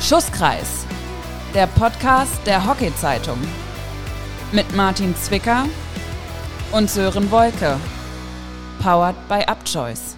Schusskreis, 0.00 0.86
der 1.52 1.66
Podcast 1.66 2.46
der 2.46 2.64
Hockey-Zeitung. 2.64 3.38
Mit 4.52 4.76
Martin 4.76 5.16
Zwicker 5.16 5.64
und 6.70 6.88
Sören 6.88 7.30
Wolke. 7.30 7.80
Powered 8.80 9.16
by 9.28 9.42
Upchoice. 9.50 10.16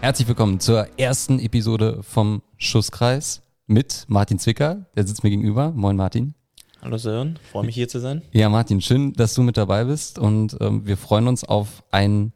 Herzlich 0.00 0.26
willkommen 0.28 0.60
zur 0.60 0.86
ersten 0.98 1.38
Episode 1.40 2.02
vom 2.02 2.40
Schusskreis 2.56 3.42
mit 3.66 4.04
Martin 4.08 4.38
Zwicker. 4.38 4.86
Der 4.96 5.06
sitzt 5.06 5.22
mir 5.22 5.30
gegenüber. 5.30 5.70
Moin 5.72 5.96
Martin. 5.96 6.34
Hallo 6.80 6.96
Sören, 6.96 7.38
freue 7.50 7.66
mich 7.66 7.74
hier 7.74 7.88
zu 7.88 7.98
sein. 7.98 8.22
Ja, 8.32 8.48
Martin, 8.48 8.80
schön, 8.80 9.12
dass 9.12 9.34
du 9.34 9.42
mit 9.42 9.56
dabei 9.56 9.84
bist 9.84 10.18
und 10.18 10.56
ähm, 10.60 10.86
wir 10.86 10.96
freuen 10.96 11.26
uns 11.26 11.42
auf 11.42 11.82
einen 11.90 12.32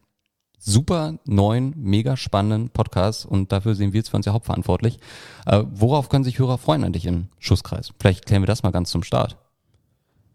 super 0.63 1.17
neuen, 1.25 1.73
mega 1.75 2.15
spannenden 2.15 2.69
Podcast 2.69 3.25
und 3.25 3.51
dafür 3.51 3.73
sehen 3.73 3.93
wir 3.93 3.99
jetzt 3.99 4.09
für 4.09 4.17
uns 4.17 4.27
ja 4.27 4.33
hauptverantwortlich. 4.33 4.99
Äh, 5.47 5.63
worauf 5.71 6.07
können 6.07 6.23
sich 6.23 6.37
Hörer 6.37 6.59
freuen 6.59 6.83
an 6.83 6.93
dich 6.93 7.05
im 7.05 7.27
Schusskreis? 7.39 7.91
Vielleicht 7.99 8.27
klären 8.27 8.43
wir 8.43 8.47
das 8.47 8.61
mal 8.63 8.71
ganz 8.71 8.91
zum 8.91 9.03
Start. 9.03 9.37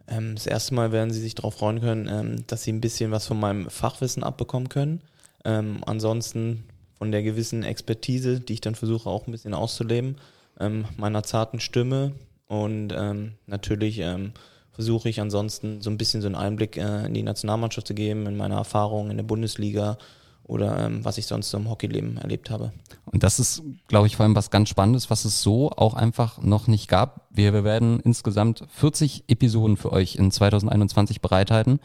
Ähm, 0.09 0.35
das 0.35 0.47
erste 0.47 0.75
Mal 0.75 0.91
werden 0.91 1.13
sie 1.13 1.21
sich 1.21 1.37
darauf 1.37 1.55
freuen 1.55 1.81
können, 1.81 2.09
ähm, 2.09 2.45
dass 2.49 2.65
sie 2.65 2.73
ein 2.73 2.81
bisschen 2.81 3.13
was 3.13 3.27
von 3.27 3.39
meinem 3.39 3.71
Fachwissen 3.71 4.25
abbekommen 4.25 4.69
können. 4.69 5.01
Ähm, 5.45 5.79
ansonsten 5.87 6.65
von 6.99 7.13
der 7.13 7.23
gewissen 7.23 7.63
Expertise, 7.63 8.41
die 8.41 8.55
ich 8.55 8.61
dann 8.61 8.75
versuche 8.75 9.09
auch 9.09 9.27
ein 9.27 9.33
bisschen 9.33 9.55
auszuleben, 9.55 10.17
ähm, 10.59 10.87
meiner 10.97 11.23
zarten 11.23 11.61
Stimme 11.61 12.13
und 12.49 12.93
ähm, 12.97 13.35
natürlich 13.47 13.99
ähm, 13.99 14.33
versuche 14.73 15.09
ich 15.09 15.21
ansonsten 15.21 15.81
so 15.81 15.91
ein 15.91 15.99
bisschen 15.99 16.21
so 16.21 16.27
einen 16.27 16.35
Einblick 16.35 16.77
äh, 16.77 17.07
in 17.07 17.15
die 17.15 17.23
Nationalmannschaft 17.23 17.87
zu 17.87 17.95
geben, 17.95 18.27
in 18.27 18.37
meine 18.37 18.55
Erfahrungen 18.55 19.11
in 19.11 19.17
der 19.17 19.25
Bundesliga 19.25 19.99
oder 20.47 20.87
ähm, 20.87 21.05
was 21.05 21.19
ich 21.19 21.27
sonst 21.27 21.51
so 21.51 21.59
im 21.59 21.69
Hockeyleben 21.69 22.19
erlebt 22.19 22.51
habe. 22.51 22.73
Und 23.07 23.23
das 23.23 23.39
ist, 23.39 23.63
glaube 23.89 24.07
ich, 24.07 24.17
vor 24.17 24.25
allem 24.25 24.37
was 24.37 24.51
ganz 24.51 24.69
Spannendes, 24.69 25.11
was 25.11 25.25
es 25.25 25.43
so 25.43 25.71
auch 25.71 25.95
einfach 25.95 26.41
noch 26.41 26.67
nicht 26.69 26.89
gab. 26.89 27.27
Wir, 27.31 27.53
wir 27.53 27.65
werden 27.65 28.01
insgesamt 28.01 28.65
40 28.69 29.25
Episoden 29.29 29.77
für 29.77 29.93
euch 29.93 30.17
in 30.17 30.31
2021 30.31 31.21
bereithalten 31.21 31.81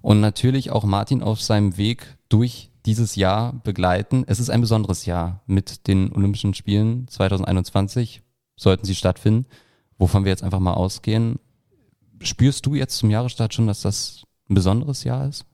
und 0.00 0.20
natürlich 0.20 0.70
auch 0.70 0.84
Martin 0.84 1.22
auf 1.22 1.42
seinem 1.42 1.76
Weg 1.76 2.16
durch 2.28 2.70
dieses 2.86 3.16
Jahr 3.16 3.54
begleiten. 3.64 4.24
Es 4.26 4.38
ist 4.38 4.50
ein 4.50 4.60
besonderes 4.60 5.04
Jahr 5.04 5.42
mit 5.46 5.86
den 5.88 6.12
Olympischen 6.12 6.54
Spielen 6.54 7.08
2021, 7.08 8.22
sollten 8.56 8.86
sie 8.86 8.94
stattfinden, 8.94 9.46
wovon 9.98 10.24
wir 10.24 10.30
jetzt 10.30 10.44
einfach 10.44 10.60
mal 10.60 10.74
ausgehen. 10.74 11.38
Spürst 12.22 12.64
du 12.66 12.74
jetzt 12.74 12.96
zum 12.96 13.10
Jahresstart 13.10 13.54
schon, 13.54 13.66
dass 13.66 13.82
das 13.82 14.22
ein 14.48 14.54
besonderes 14.54 15.04
Jahr 15.04 15.28
ist? 15.28 15.44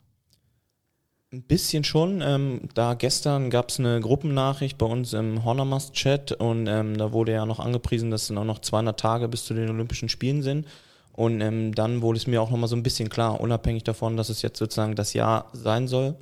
Ein 1.34 1.42
bisschen 1.42 1.82
schon. 1.82 2.20
Ähm, 2.22 2.68
da 2.74 2.94
gestern 2.94 3.50
gab 3.50 3.70
es 3.70 3.80
eine 3.80 4.00
Gruppennachricht 4.00 4.78
bei 4.78 4.86
uns 4.86 5.14
im 5.14 5.44
Hornermast-Chat 5.44 6.30
und 6.30 6.68
ähm, 6.68 6.96
da 6.96 7.12
wurde 7.12 7.32
ja 7.32 7.44
noch 7.44 7.58
angepriesen, 7.58 8.12
dass 8.12 8.24
es 8.24 8.30
noch 8.30 8.60
200 8.60 9.00
Tage 9.00 9.26
bis 9.26 9.44
zu 9.44 9.52
den 9.52 9.68
Olympischen 9.68 10.08
Spielen 10.08 10.44
sind. 10.44 10.64
Und 11.10 11.40
ähm, 11.40 11.74
dann 11.74 12.02
wurde 12.02 12.18
es 12.18 12.28
mir 12.28 12.40
auch 12.40 12.52
nochmal 12.52 12.68
so 12.68 12.76
ein 12.76 12.84
bisschen 12.84 13.08
klar, 13.08 13.40
unabhängig 13.40 13.82
davon, 13.82 14.16
dass 14.16 14.28
es 14.28 14.42
jetzt 14.42 14.60
sozusagen 14.60 14.94
das 14.94 15.12
Jahr 15.12 15.50
sein 15.52 15.88
soll. 15.88 16.14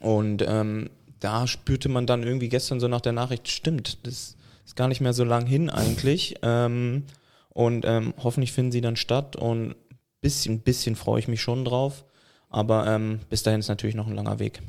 Und 0.00 0.42
ähm, 0.44 0.90
da 1.20 1.46
spürte 1.46 1.88
man 1.88 2.08
dann 2.08 2.24
irgendwie 2.24 2.48
gestern 2.48 2.80
so 2.80 2.88
nach 2.88 3.00
der 3.00 3.12
Nachricht, 3.12 3.46
stimmt, 3.46 4.04
das 4.04 4.34
ist 4.66 4.74
gar 4.74 4.88
nicht 4.88 5.00
mehr 5.00 5.12
so 5.12 5.22
lang 5.22 5.46
hin 5.46 5.70
eigentlich. 5.70 6.34
Ähm, 6.42 7.04
und 7.50 7.84
ähm, 7.84 8.12
hoffentlich 8.20 8.50
finden 8.50 8.72
sie 8.72 8.80
dann 8.80 8.96
statt 8.96 9.36
und 9.36 9.70
ein 9.70 9.76
bisschen, 10.20 10.62
bisschen 10.62 10.96
freue 10.96 11.20
ich 11.20 11.28
mich 11.28 11.42
schon 11.42 11.64
drauf. 11.64 12.04
Aber 12.52 12.86
ähm, 12.86 13.20
bis 13.28 13.42
dahin 13.42 13.60
ist 13.60 13.68
natürlich 13.68 13.96
noch 13.96 14.06
ein 14.06 14.14
langer 14.14 14.38
Weg. 14.38 14.62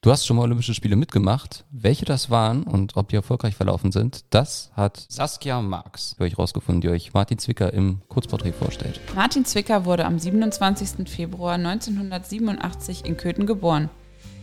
Du 0.00 0.12
hast 0.12 0.26
schon 0.26 0.36
mal 0.36 0.44
Olympische 0.44 0.74
Spiele 0.74 0.94
mitgemacht. 0.94 1.64
Welche 1.72 2.04
das 2.04 2.30
waren 2.30 2.62
und 2.62 2.96
ob 2.96 3.08
die 3.08 3.16
erfolgreich 3.16 3.56
verlaufen 3.56 3.90
sind, 3.90 4.24
das 4.30 4.70
hat 4.74 5.04
Saskia 5.08 5.60
Marx 5.60 6.14
für 6.16 6.22
euch 6.22 6.38
rausgefunden, 6.38 6.80
die 6.80 6.88
euch 6.88 7.14
Martin 7.14 7.38
Zwicker 7.38 7.72
im 7.72 8.00
Kurzporträt 8.08 8.52
vorstellt. 8.52 9.00
Martin 9.16 9.44
Zwicker 9.44 9.84
wurde 9.86 10.04
am 10.04 10.18
27. 10.18 11.08
Februar 11.08 11.54
1987 11.54 13.06
in 13.06 13.16
Köthen 13.16 13.46
geboren. 13.46 13.90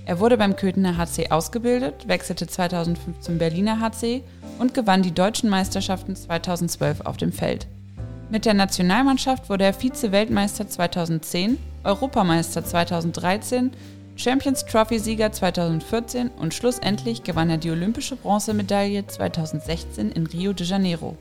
Er 0.05 0.19
wurde 0.19 0.37
beim 0.37 0.57
Köthener 0.57 0.97
HC 0.97 1.31
ausgebildet, 1.31 2.07
wechselte 2.07 2.47
2005 2.47 3.21
zum 3.21 3.37
Berliner 3.37 3.79
HC 3.79 4.23
und 4.59 4.73
gewann 4.73 5.03
die 5.03 5.13
deutschen 5.13 5.49
Meisterschaften 5.49 6.17
2012 6.17 7.01
auf 7.01 7.15
dem 7.15 7.31
Feld. 7.31 7.67
Mit 8.29 8.45
der 8.45 8.55
Nationalmannschaft 8.55 9.49
wurde 9.49 9.65
er 9.65 9.73
Vize-Weltmeister 9.73 10.67
2010 10.67 11.59
Europameister 11.83 12.65
2013, 12.65 13.71
Champions 14.15 14.65
Trophy-Sieger 14.65 15.31
2014 15.31 16.29
und 16.29 16.53
schlussendlich 16.55 17.23
gewann 17.23 17.51
er 17.51 17.57
die 17.57 17.69
olympische 17.69 18.15
Bronzemedaille 18.15 19.05
2016 19.05 20.11
in 20.11 20.25
Rio 20.25 20.53
de 20.53 20.65
Janeiro. 20.65 21.15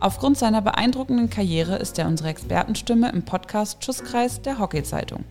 Aufgrund 0.00 0.36
seiner 0.36 0.60
beeindruckenden 0.60 1.30
Karriere 1.30 1.76
ist 1.76 1.98
er 2.00 2.08
unsere 2.08 2.30
Expertenstimme 2.30 3.12
im 3.12 3.24
Podcast 3.24 3.84
Schusskreis 3.84 4.42
der 4.42 4.58
Hockey-Zeitung. 4.58 5.24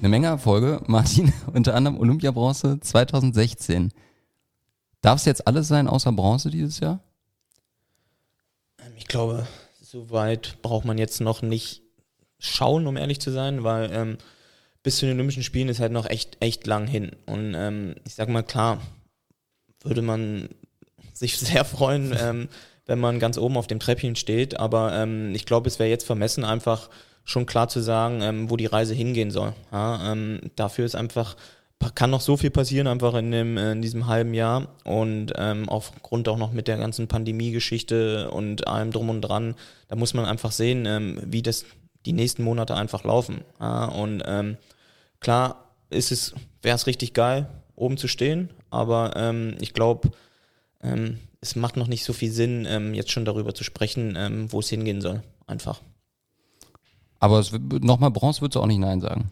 Eine 0.00 0.08
Menge 0.08 0.26
Erfolge, 0.26 0.82
Martin, 0.86 1.32
unter 1.54 1.76
anderem 1.76 1.98
Olympiabronze 1.98 2.80
2016. 2.80 3.92
Darf 5.00 5.20
es 5.20 5.26
jetzt 5.26 5.46
alles 5.46 5.68
sein 5.68 5.86
außer 5.86 6.10
Bronze 6.10 6.50
dieses 6.50 6.80
Jahr? 6.80 6.98
Ähm, 8.80 8.92
ich 8.96 9.06
glaube, 9.06 9.46
so 9.90 10.10
weit 10.10 10.62
braucht 10.62 10.84
man 10.84 10.98
jetzt 10.98 11.20
noch 11.20 11.42
nicht 11.42 11.82
schauen, 12.38 12.86
um 12.86 12.96
ehrlich 12.96 13.20
zu 13.20 13.32
sein, 13.32 13.64
weil 13.64 13.90
ähm, 13.92 14.18
bis 14.84 14.98
zu 14.98 15.06
den 15.06 15.16
Olympischen 15.16 15.42
Spielen 15.42 15.68
ist 15.68 15.80
halt 15.80 15.90
noch 15.90 16.08
echt, 16.08 16.36
echt 16.38 16.64
lang 16.68 16.86
hin. 16.86 17.16
Und 17.26 17.54
ähm, 17.56 17.96
ich 18.06 18.14
sag 18.14 18.28
mal, 18.28 18.44
klar, 18.44 18.80
würde 19.82 20.02
man 20.02 20.48
sich 21.12 21.38
sehr 21.40 21.64
freuen, 21.64 22.16
ähm, 22.16 22.48
wenn 22.86 23.00
man 23.00 23.18
ganz 23.18 23.36
oben 23.36 23.56
auf 23.56 23.66
dem 23.66 23.80
Treppchen 23.80 24.14
steht, 24.14 24.60
aber 24.60 24.94
ähm, 24.94 25.34
ich 25.34 25.44
glaube, 25.44 25.66
es 25.66 25.80
wäre 25.80 25.90
jetzt 25.90 26.06
vermessen, 26.06 26.44
einfach 26.44 26.88
schon 27.24 27.46
klar 27.46 27.68
zu 27.68 27.80
sagen, 27.80 28.22
ähm, 28.22 28.48
wo 28.48 28.56
die 28.56 28.66
Reise 28.66 28.94
hingehen 28.94 29.32
soll. 29.32 29.54
Ja, 29.72 30.12
ähm, 30.12 30.52
dafür 30.54 30.86
ist 30.86 30.94
einfach 30.94 31.36
kann 31.94 32.10
noch 32.10 32.20
so 32.20 32.36
viel 32.36 32.50
passieren 32.50 32.86
einfach 32.86 33.14
in, 33.14 33.30
dem, 33.30 33.56
in 33.56 33.80
diesem 33.80 34.06
halben 34.06 34.34
Jahr 34.34 34.68
und 34.84 35.32
ähm, 35.36 35.68
aufgrund 35.68 36.28
auch 36.28 36.36
noch 36.36 36.52
mit 36.52 36.68
der 36.68 36.76
ganzen 36.76 37.08
Pandemie-Geschichte 37.08 38.30
und 38.30 38.68
allem 38.68 38.92
drum 38.92 39.08
und 39.08 39.22
dran, 39.22 39.54
da 39.88 39.96
muss 39.96 40.12
man 40.12 40.26
einfach 40.26 40.52
sehen, 40.52 40.84
ähm, 40.86 41.18
wie 41.24 41.42
das 41.42 41.64
die 42.04 42.12
nächsten 42.12 42.44
Monate 42.44 42.74
einfach 42.74 43.04
laufen. 43.04 43.42
Ja, 43.60 43.86
und 43.86 44.22
ähm, 44.26 44.58
klar 45.20 45.70
ist 45.88 46.12
es, 46.12 46.34
wäre 46.62 46.76
es 46.76 46.86
richtig 46.86 47.14
geil, 47.14 47.48
oben 47.76 47.96
zu 47.96 48.08
stehen, 48.08 48.50
aber 48.68 49.14
ähm, 49.16 49.56
ich 49.60 49.72
glaube, 49.72 50.10
ähm, 50.82 51.18
es 51.40 51.56
macht 51.56 51.78
noch 51.78 51.88
nicht 51.88 52.04
so 52.04 52.12
viel 52.12 52.30
Sinn, 52.30 52.66
ähm, 52.68 52.92
jetzt 52.92 53.10
schon 53.10 53.24
darüber 53.24 53.54
zu 53.54 53.64
sprechen, 53.64 54.48
wo 54.50 54.60
es 54.60 54.68
hingehen 54.68 55.00
soll. 55.00 55.22
Einfach. 55.46 55.80
Aber 57.18 57.42
nochmal 57.80 58.10
Bronze 58.10 58.42
würdest 58.42 58.56
du 58.56 58.60
auch 58.60 58.66
nicht 58.66 58.78
Nein 58.78 59.00
sagen. 59.00 59.30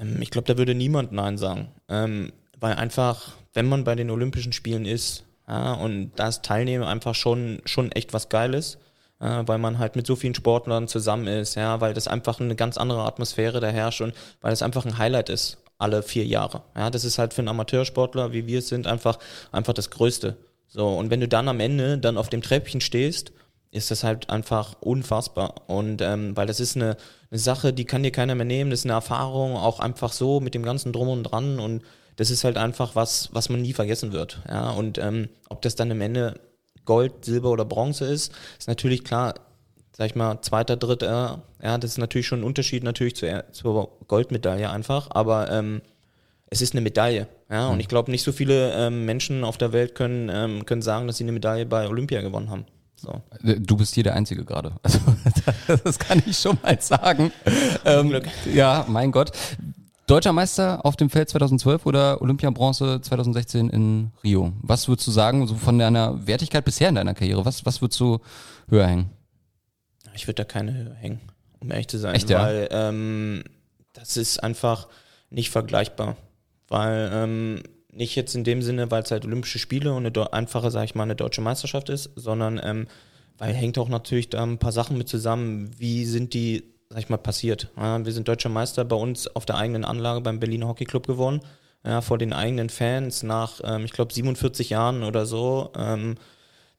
Ähm, 0.00 0.20
ich 0.20 0.30
glaube, 0.30 0.46
da 0.46 0.58
würde 0.58 0.74
niemand 0.74 1.12
Nein 1.12 1.38
sagen. 1.38 1.68
Ähm, 1.88 2.32
weil 2.58 2.74
einfach, 2.74 3.32
wenn 3.54 3.68
man 3.68 3.84
bei 3.84 3.94
den 3.94 4.10
Olympischen 4.10 4.52
Spielen 4.52 4.84
ist, 4.84 5.24
ja, 5.48 5.72
und 5.74 6.12
das 6.16 6.42
Teilnehmen 6.42 6.84
einfach 6.84 7.14
schon, 7.14 7.60
schon 7.64 7.90
echt 7.92 8.12
was 8.12 8.28
Geiles, 8.28 8.78
äh, 9.20 9.42
weil 9.46 9.58
man 9.58 9.78
halt 9.78 9.96
mit 9.96 10.06
so 10.06 10.16
vielen 10.16 10.34
Sportlern 10.34 10.88
zusammen 10.88 11.26
ist, 11.26 11.56
ja, 11.56 11.80
weil 11.80 11.94
das 11.94 12.08
einfach 12.08 12.40
eine 12.40 12.54
ganz 12.54 12.78
andere 12.78 13.02
Atmosphäre 13.02 13.60
da 13.60 13.68
herrscht 13.68 14.00
und 14.00 14.14
weil 14.40 14.52
es 14.52 14.62
einfach 14.62 14.84
ein 14.84 14.98
Highlight 14.98 15.28
ist, 15.28 15.58
alle 15.78 16.02
vier 16.02 16.24
Jahre. 16.24 16.62
Ja, 16.76 16.90
das 16.90 17.04
ist 17.04 17.18
halt 17.18 17.34
für 17.34 17.40
einen 17.40 17.48
Amateursportler, 17.48 18.32
wie 18.32 18.46
wir 18.46 18.60
es 18.60 18.68
sind, 18.68 18.86
einfach, 18.86 19.18
einfach 19.50 19.72
das 19.72 19.90
Größte. 19.90 20.36
So, 20.68 20.88
und 20.88 21.10
wenn 21.10 21.20
du 21.20 21.26
dann 21.26 21.48
am 21.48 21.58
Ende 21.58 21.98
dann 21.98 22.16
auf 22.16 22.28
dem 22.28 22.42
Treppchen 22.42 22.80
stehst, 22.80 23.32
ist 23.72 23.90
das 23.90 24.04
halt 24.04 24.30
einfach 24.30 24.76
unfassbar. 24.80 25.68
Und 25.68 26.02
ähm, 26.02 26.36
weil 26.36 26.46
das 26.46 26.60
ist 26.60 26.76
eine, 26.76 26.96
eine 27.30 27.38
Sache, 27.38 27.72
die 27.72 27.84
kann 27.84 28.02
dir 28.02 28.10
keiner 28.10 28.34
mehr 28.34 28.44
nehmen, 28.44 28.70
das 28.70 28.80
ist 28.80 28.86
eine 28.86 28.94
Erfahrung, 28.94 29.56
auch 29.56 29.80
einfach 29.80 30.12
so 30.12 30.40
mit 30.40 30.54
dem 30.54 30.62
ganzen 30.62 30.92
Drum 30.92 31.08
und 31.08 31.24
Dran 31.24 31.60
und 31.60 31.82
das 32.16 32.30
ist 32.30 32.44
halt 32.44 32.56
einfach 32.58 32.96
was, 32.96 33.30
was 33.32 33.48
man 33.48 33.62
nie 33.62 33.72
vergessen 33.72 34.12
wird. 34.12 34.42
Ja, 34.48 34.70
und 34.70 34.98
ähm, 34.98 35.28
ob 35.48 35.62
das 35.62 35.76
dann 35.76 35.90
am 35.90 36.00
Ende 36.00 36.40
Gold, 36.84 37.24
Silber 37.24 37.50
oder 37.50 37.64
Bronze 37.64 38.04
ist, 38.04 38.32
ist 38.58 38.68
natürlich 38.68 39.04
klar, 39.04 39.34
sag 39.96 40.06
ich 40.06 40.14
mal, 40.16 40.42
zweiter, 40.42 40.76
dritter, 40.76 41.42
ja, 41.62 41.78
das 41.78 41.92
ist 41.92 41.98
natürlich 41.98 42.26
schon 42.26 42.40
ein 42.40 42.44
Unterschied 42.44 42.82
natürlich 42.82 43.16
zur, 43.16 43.44
zur 43.52 43.98
Goldmedaille 44.08 44.68
einfach, 44.68 45.08
aber 45.10 45.50
ähm, 45.50 45.82
es 46.48 46.62
ist 46.62 46.74
eine 46.74 46.80
Medaille, 46.80 47.28
ja, 47.48 47.68
und 47.68 47.74
mhm. 47.74 47.80
ich 47.80 47.88
glaube, 47.88 48.10
nicht 48.10 48.24
so 48.24 48.32
viele 48.32 48.72
ähm, 48.74 49.04
Menschen 49.04 49.44
auf 49.44 49.56
der 49.56 49.72
Welt 49.72 49.94
können, 49.94 50.28
ähm, 50.32 50.66
können 50.66 50.82
sagen, 50.82 51.06
dass 51.06 51.18
sie 51.18 51.24
eine 51.24 51.32
Medaille 51.32 51.64
bei 51.64 51.88
Olympia 51.88 52.22
gewonnen 52.22 52.50
haben. 52.50 52.66
So. 53.00 53.22
Du 53.42 53.76
bist 53.76 53.94
hier 53.94 54.04
der 54.04 54.14
Einzige 54.14 54.44
gerade. 54.44 54.72
Also, 54.82 55.80
das 55.84 55.98
kann 55.98 56.22
ich 56.26 56.36
schon 56.36 56.58
mal 56.62 56.80
sagen. 56.80 57.32
Ähm, 57.84 58.20
ja, 58.52 58.84
mein 58.88 59.10
Gott. 59.12 59.32
Deutscher 60.06 60.32
Meister 60.32 60.84
auf 60.84 60.96
dem 60.96 61.08
Feld 61.08 61.28
2012 61.28 61.86
oder 61.86 62.20
Olympiabronze 62.20 63.00
2016 63.00 63.70
in 63.70 64.10
Rio? 64.24 64.52
Was 64.60 64.88
würdest 64.88 65.06
du 65.06 65.12
sagen, 65.12 65.46
so 65.46 65.54
von 65.54 65.78
deiner 65.78 66.26
Wertigkeit 66.26 66.64
bisher 66.64 66.88
in 66.88 66.96
deiner 66.96 67.14
Karriere? 67.14 67.44
Was, 67.44 67.64
was 67.64 67.80
würdest 67.80 68.00
du 68.00 68.18
höher 68.68 68.86
hängen? 68.86 69.10
Ich 70.14 70.26
würde 70.26 70.42
da 70.42 70.44
keine 70.44 70.74
höher 70.74 70.94
hängen, 70.94 71.20
um 71.60 71.70
ehrlich 71.70 71.88
zu 71.88 71.98
sein. 71.98 72.14
Echt, 72.14 72.28
ja? 72.28 72.42
Weil 72.42 72.68
ähm, 72.72 73.44
das 73.92 74.16
ist 74.16 74.42
einfach 74.42 74.88
nicht 75.30 75.50
vergleichbar. 75.50 76.16
Weil 76.68 77.10
ähm, 77.12 77.62
nicht 77.92 78.14
jetzt 78.16 78.34
in 78.34 78.44
dem 78.44 78.62
Sinne, 78.62 78.90
weil 78.90 79.02
es 79.02 79.10
halt 79.10 79.24
Olympische 79.24 79.58
Spiele 79.58 79.92
und 79.92 80.06
eine 80.06 80.32
einfache, 80.32 80.70
sage 80.70 80.84
ich 80.86 80.94
mal, 80.94 81.04
eine 81.04 81.16
deutsche 81.16 81.40
Meisterschaft 81.40 81.88
ist, 81.88 82.10
sondern 82.16 82.60
ähm, 82.62 82.86
weil 83.38 83.54
hängt 83.54 83.78
auch 83.78 83.88
natürlich 83.88 84.28
da 84.28 84.42
ein 84.42 84.58
paar 84.58 84.72
Sachen 84.72 84.98
mit 84.98 85.08
zusammen. 85.08 85.70
Wie 85.78 86.04
sind 86.04 86.34
die, 86.34 86.64
sag 86.90 86.98
ich 87.00 87.08
mal, 87.08 87.16
passiert? 87.16 87.70
Ja, 87.76 88.04
wir 88.04 88.12
sind 88.12 88.28
deutscher 88.28 88.50
Meister 88.50 88.84
bei 88.84 88.96
uns 88.96 89.34
auf 89.34 89.46
der 89.46 89.56
eigenen 89.56 89.84
Anlage 89.84 90.20
beim 90.20 90.40
Berliner 90.40 90.68
Hockey 90.68 90.84
Club 90.84 91.06
geworden, 91.06 91.40
ja, 91.84 92.02
vor 92.02 92.18
den 92.18 92.32
eigenen 92.32 92.68
Fans 92.68 93.22
nach, 93.22 93.60
ähm, 93.64 93.84
ich 93.84 93.92
glaube, 93.92 94.12
47 94.12 94.70
Jahren 94.70 95.02
oder 95.02 95.24
so. 95.24 95.72
Ähm, 95.74 96.16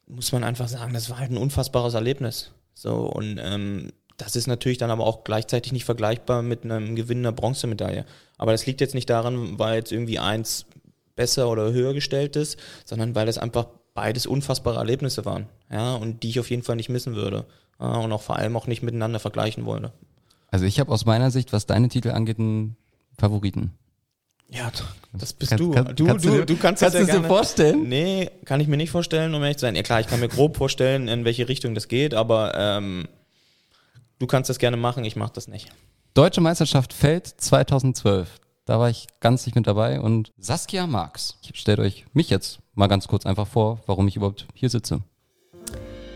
muss 0.07 0.31
man 0.31 0.43
einfach 0.43 0.67
sagen, 0.67 0.93
das 0.93 1.09
war 1.09 1.19
halt 1.19 1.31
ein 1.31 1.37
unfassbares 1.37 1.93
Erlebnis. 1.93 2.51
So, 2.73 2.95
und 2.95 3.39
ähm, 3.41 3.91
das 4.17 4.35
ist 4.35 4.47
natürlich 4.47 4.77
dann 4.77 4.91
aber 4.91 5.05
auch 5.05 5.23
gleichzeitig 5.23 5.71
nicht 5.71 5.85
vergleichbar 5.85 6.43
mit 6.43 6.63
einem 6.63 6.95
Gewinn 6.95 7.19
einer 7.19 7.31
Bronzemedaille. 7.31 8.05
Aber 8.37 8.51
das 8.51 8.65
liegt 8.65 8.81
jetzt 8.81 8.93
nicht 8.93 9.09
daran, 9.09 9.57
weil 9.57 9.75
jetzt 9.75 9.91
irgendwie 9.91 10.19
eins 10.19 10.65
besser 11.21 11.49
oder 11.49 11.71
höher 11.71 11.93
gestellt 11.93 12.35
ist, 12.35 12.57
sondern 12.85 13.13
weil 13.13 13.27
das 13.27 13.37
einfach 13.37 13.67
beides 13.93 14.25
unfassbare 14.25 14.77
Erlebnisse 14.79 15.23
waren. 15.25 15.45
Ja, 15.71 15.93
und 15.95 16.23
die 16.23 16.29
ich 16.29 16.39
auf 16.39 16.49
jeden 16.49 16.63
Fall 16.63 16.75
nicht 16.77 16.89
missen 16.89 17.15
würde. 17.15 17.45
Ja, 17.79 17.97
und 17.97 18.11
auch 18.11 18.21
vor 18.23 18.37
allem 18.37 18.55
auch 18.57 18.65
nicht 18.67 18.81
miteinander 18.81 19.19
vergleichen 19.19 19.65
wollte. 19.65 19.91
Also 20.49 20.65
ich 20.65 20.79
habe 20.79 20.91
aus 20.91 21.05
meiner 21.05 21.29
Sicht, 21.31 21.53
was 21.53 21.65
deine 21.67 21.89
Titel 21.89 22.09
angeht, 22.11 22.39
einen 22.39 22.75
Favoriten. 23.19 23.71
Ja, 24.49 24.69
das 25.13 25.33
bist 25.33 25.51
Kann- 25.51 25.59
du. 25.59 25.71
kann- 25.71 25.95
du, 25.95 26.05
kannst 26.05 26.25
du, 26.25 26.29
du- 26.29 26.45
du 26.45 26.55
kannst, 26.57 26.81
kannst 26.81 26.81
das 26.81 26.93
ja 26.93 26.99
es 27.01 27.05
dir 27.05 27.11
gerne, 27.13 27.27
vorstellen? 27.27 27.87
Nee, 27.87 28.29
kann 28.45 28.59
ich 28.59 28.67
mir 28.67 28.75
nicht 28.77 28.91
vorstellen, 28.91 29.33
um 29.35 29.41
ehrlich 29.43 29.57
zu 29.57 29.61
sein. 29.61 29.75
Ja 29.75 29.83
klar, 29.83 29.99
ich 30.01 30.07
kann 30.07 30.19
mir 30.19 30.27
grob 30.27 30.57
vorstellen, 30.57 31.07
in 31.07 31.23
welche 31.23 31.47
Richtung 31.47 31.73
das 31.75 31.87
geht, 31.87 32.13
aber 32.13 32.53
ähm, 32.57 33.07
du 34.19 34.27
kannst 34.27 34.49
das 34.49 34.57
gerne 34.59 34.75
machen, 34.77 35.05
ich 35.05 35.15
mache 35.15 35.31
das 35.33 35.47
nicht. 35.47 35.69
Deutsche 36.13 36.41
Meisterschaft 36.41 36.91
Feld 36.93 37.27
2012. 37.27 38.40
Da 38.65 38.79
war 38.79 38.89
ich 38.89 39.07
ganz 39.19 39.45
nicht 39.45 39.55
mit 39.55 39.65
dabei 39.65 39.99
und 39.99 40.31
Saskia 40.37 40.85
Marx. 40.85 41.37
Stellt 41.53 41.79
euch 41.79 42.05
mich 42.13 42.29
jetzt 42.29 42.59
mal 42.75 42.87
ganz 42.87 43.07
kurz 43.07 43.25
einfach 43.25 43.47
vor, 43.47 43.79
warum 43.87 44.07
ich 44.07 44.15
überhaupt 44.15 44.47
hier 44.53 44.69
sitze. 44.69 45.01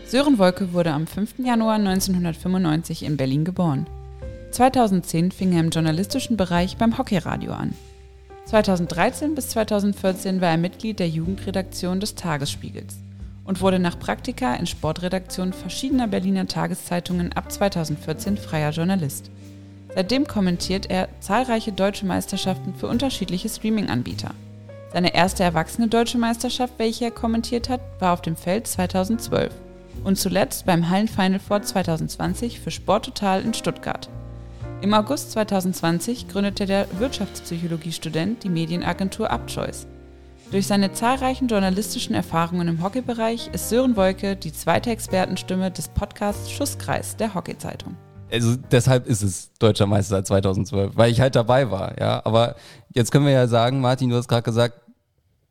Sören 0.06 0.38
Wolke 0.38 0.72
wurde 0.72 0.92
am 0.92 1.08
5. 1.08 1.40
Januar 1.40 1.74
1995 1.74 3.02
in 3.02 3.16
Berlin 3.16 3.44
geboren. 3.44 3.88
2010 4.52 5.32
fing 5.32 5.52
er 5.52 5.60
im 5.60 5.70
journalistischen 5.70 6.36
Bereich 6.36 6.76
beim 6.76 6.96
Hockeyradio 6.96 7.52
an. 7.52 7.74
2013 8.44 9.34
bis 9.34 9.48
2014 9.48 10.40
war 10.40 10.50
er 10.50 10.56
Mitglied 10.56 11.00
der 11.00 11.08
Jugendredaktion 11.08 11.98
des 11.98 12.14
Tagesspiegels 12.14 12.96
und 13.42 13.60
wurde 13.60 13.80
nach 13.80 13.98
Praktika 13.98 14.54
in 14.54 14.68
Sportredaktionen 14.68 15.52
verschiedener 15.52 16.06
Berliner 16.06 16.46
Tageszeitungen 16.46 17.32
ab 17.32 17.50
2014 17.50 18.36
freier 18.36 18.70
Journalist. 18.70 19.32
Seitdem 19.96 20.26
kommentiert 20.26 20.90
er 20.90 21.08
zahlreiche 21.20 21.72
deutsche 21.72 22.04
Meisterschaften 22.04 22.74
für 22.74 22.86
unterschiedliche 22.86 23.48
Streaming-Anbieter. 23.48 24.34
Seine 24.92 25.14
erste 25.14 25.42
erwachsene 25.42 25.88
deutsche 25.88 26.18
Meisterschaft, 26.18 26.74
welche 26.76 27.06
er 27.06 27.10
kommentiert 27.10 27.70
hat, 27.70 27.80
war 27.98 28.12
auf 28.12 28.20
dem 28.20 28.36
Feld 28.36 28.66
2012 28.66 29.54
und 30.04 30.18
zuletzt 30.18 30.66
beim 30.66 30.90
Hallenfinal 30.90 31.40
Four 31.40 31.62
2020 31.62 32.60
für 32.60 32.70
Sporttotal 32.70 33.40
in 33.40 33.54
Stuttgart. 33.54 34.10
Im 34.82 34.92
August 34.92 35.32
2020 35.32 36.28
gründete 36.28 36.66
der 36.66 36.86
Wirtschaftspsychologiestudent 36.98 38.44
die 38.44 38.50
Medienagentur 38.50 39.30
Upchoice. 39.30 39.86
Durch 40.50 40.66
seine 40.66 40.92
zahlreichen 40.92 41.48
journalistischen 41.48 42.14
Erfahrungen 42.14 42.68
im 42.68 42.82
Hockeybereich 42.82 43.48
ist 43.54 43.70
Sören 43.70 43.96
Wolke 43.96 44.36
die 44.36 44.52
zweite 44.52 44.90
Expertenstimme 44.90 45.70
des 45.70 45.88
Podcasts 45.88 46.52
Schusskreis 46.52 47.16
der 47.16 47.32
Hockeyzeitung. 47.32 47.96
Also 48.30 48.56
deshalb 48.56 49.06
ist 49.06 49.22
es 49.22 49.52
Deutscher 49.54 49.86
Meister 49.86 50.24
2012, 50.24 50.96
weil 50.96 51.12
ich 51.12 51.20
halt 51.20 51.36
dabei 51.36 51.70
war, 51.70 51.98
ja. 51.98 52.24
Aber 52.24 52.56
jetzt 52.92 53.12
können 53.12 53.24
wir 53.24 53.32
ja 53.32 53.46
sagen, 53.46 53.80
Martin, 53.80 54.10
du 54.10 54.16
hast 54.16 54.28
gerade 54.28 54.42
gesagt, 54.42 54.80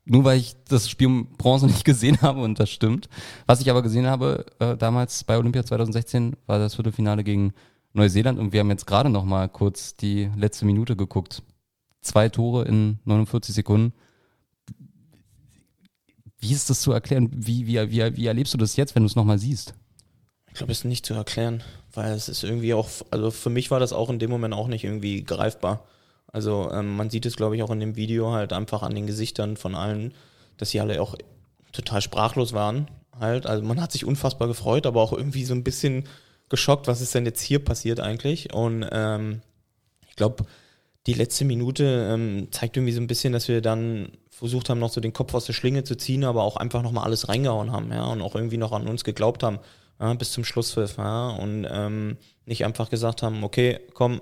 nur 0.05 0.23
weil 0.23 0.37
ich 0.37 0.55
das 0.67 0.89
Spiel 0.89 1.07
um 1.07 1.27
Bronze 1.37 1.65
nicht 1.67 1.85
gesehen 1.85 2.21
habe 2.21 2.41
und 2.41 2.59
das 2.59 2.69
stimmt. 2.69 3.09
Was 3.45 3.61
ich 3.61 3.69
aber 3.69 3.81
gesehen 3.81 4.07
habe 4.07 4.45
äh, 4.59 4.77
damals 4.77 5.23
bei 5.23 5.37
Olympia 5.37 5.63
2016 5.65 6.35
war 6.45 6.59
das 6.59 6.75
Viertelfinale 6.75 7.23
gegen 7.23 7.53
Neuseeland 7.93 8.39
und 8.39 8.51
wir 8.53 8.59
haben 8.59 8.69
jetzt 8.69 8.87
gerade 8.87 9.09
noch 9.09 9.23
mal 9.23 9.47
kurz 9.47 9.95
die 9.95 10.29
letzte 10.35 10.65
Minute 10.65 10.95
geguckt. 10.95 11.43
Zwei 12.01 12.29
Tore 12.29 12.65
in 12.65 12.99
49 13.05 13.55
Sekunden. 13.55 13.93
Wie 16.37 16.51
ist 16.51 16.69
das 16.69 16.81
zu 16.81 16.91
erklären? 16.91 17.29
Wie, 17.33 17.65
wie, 17.65 17.79
wie, 17.89 18.17
wie 18.17 18.25
erlebst 18.27 18.53
du 18.53 18.57
das 18.57 18.75
jetzt, 18.75 18.93
wenn 18.93 19.03
du 19.03 19.07
es 19.07 19.15
nochmal 19.15 19.39
siehst? 19.39 19.73
Ich 20.55 20.59
glaube, 20.59 20.71
es 20.71 20.79
ist 20.79 20.85
nicht 20.85 21.05
zu 21.05 21.13
erklären, 21.13 21.63
weil 21.93 22.13
es 22.13 22.29
ist 22.29 22.41
irgendwie 22.45 22.73
auch, 22.73 22.87
also 23.11 23.29
für 23.29 23.49
mich 23.49 23.71
war 23.71 23.81
das 23.81 23.91
auch 23.91 24.09
in 24.09 24.19
dem 24.19 24.29
Moment 24.29 24.53
auch 24.53 24.69
nicht 24.69 24.85
irgendwie 24.85 25.21
greifbar. 25.21 25.83
Also 26.31 26.71
ähm, 26.71 26.95
man 26.95 27.09
sieht 27.09 27.25
es, 27.25 27.35
glaube 27.35 27.57
ich, 27.57 27.63
auch 27.63 27.71
in 27.71 27.81
dem 27.81 27.97
Video 27.97 28.31
halt 28.31 28.53
einfach 28.53 28.81
an 28.81 28.95
den 28.95 29.05
Gesichtern 29.05 29.57
von 29.57 29.75
allen, 29.75 30.13
dass 30.55 30.69
sie 30.69 30.79
alle 30.79 31.01
auch 31.01 31.15
total 31.73 32.01
sprachlos 32.01 32.53
waren 32.53 32.87
halt. 33.19 33.47
Also 33.47 33.65
man 33.65 33.81
hat 33.81 33.91
sich 33.91 34.05
unfassbar 34.05 34.47
gefreut, 34.47 34.85
aber 34.85 35.01
auch 35.01 35.11
irgendwie 35.11 35.43
so 35.43 35.53
ein 35.53 35.65
bisschen 35.65 36.05
geschockt, 36.47 36.87
was 36.87 37.01
ist 37.01 37.13
denn 37.13 37.25
jetzt 37.25 37.41
hier 37.41 37.59
passiert 37.59 37.99
eigentlich. 37.99 38.53
Und 38.53 38.87
ähm, 38.93 39.41
ich 40.07 40.15
glaube, 40.15 40.45
die 41.05 41.15
letzte 41.15 41.43
Minute 41.43 41.83
ähm, 42.13 42.47
zeigt 42.51 42.77
irgendwie 42.77 42.93
so 42.93 43.01
ein 43.01 43.07
bisschen, 43.07 43.33
dass 43.33 43.49
wir 43.49 43.59
dann 43.59 44.13
versucht 44.29 44.69
haben, 44.69 44.79
noch 44.79 44.93
so 44.93 45.01
den 45.01 45.11
Kopf 45.11 45.33
aus 45.33 45.47
der 45.47 45.53
Schlinge 45.53 45.83
zu 45.83 45.97
ziehen, 45.97 46.23
aber 46.23 46.43
auch 46.43 46.55
einfach 46.55 46.81
nochmal 46.81 47.03
alles 47.03 47.27
reingehauen 47.27 47.73
haben, 47.73 47.91
ja, 47.91 48.05
und 48.05 48.21
auch 48.21 48.35
irgendwie 48.35 48.55
noch 48.55 48.71
an 48.71 48.87
uns 48.87 49.03
geglaubt 49.03 49.43
haben, 49.43 49.59
ja, 49.99 50.13
bis 50.13 50.31
zum 50.31 50.43
Schlusspfiff, 50.43 50.97
ja, 50.97 51.29
und 51.29 51.67
ähm, 51.69 52.17
nicht 52.45 52.65
einfach 52.65 52.89
gesagt 52.89 53.23
haben, 53.23 53.43
okay, 53.43 53.79
komm, 53.93 54.19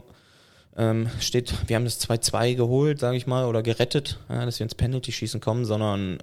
ähm, 0.75 1.09
steht, 1.19 1.53
wir 1.67 1.75
haben 1.75 1.85
das 1.85 2.01
2-2 2.01 2.55
geholt, 2.55 2.99
sage 2.99 3.17
ich 3.17 3.27
mal, 3.27 3.45
oder 3.45 3.63
gerettet, 3.63 4.19
ja, 4.29 4.45
dass 4.45 4.59
wir 4.59 4.63
ins 4.63 4.75
Penalty-Schießen 4.75 5.39
kommen, 5.39 5.65
sondern 5.65 6.19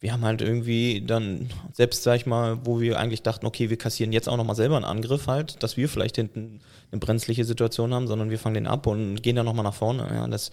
wir 0.00 0.12
haben 0.12 0.24
halt 0.24 0.40
irgendwie 0.40 1.02
dann, 1.04 1.50
selbst 1.72 2.04
sag 2.04 2.16
ich 2.16 2.26
mal, 2.26 2.64
wo 2.64 2.80
wir 2.80 2.98
eigentlich 2.98 3.22
dachten, 3.22 3.46
okay, 3.46 3.68
wir 3.68 3.78
kassieren 3.78 4.12
jetzt 4.12 4.28
auch 4.28 4.36
nochmal 4.36 4.54
selber 4.54 4.76
einen 4.76 4.84
Angriff 4.84 5.26
halt, 5.26 5.60
dass 5.62 5.76
wir 5.76 5.88
vielleicht 5.88 6.16
hinten 6.16 6.60
eine 6.92 7.00
brenzliche 7.00 7.44
Situation 7.44 7.92
haben, 7.92 8.06
sondern 8.06 8.30
wir 8.30 8.38
fangen 8.38 8.54
den 8.54 8.66
ab 8.68 8.86
und 8.86 9.22
gehen 9.22 9.34
dann 9.34 9.46
nochmal 9.46 9.64
nach 9.64 9.74
vorne. 9.74 10.08
Ja, 10.12 10.26
dass 10.28 10.52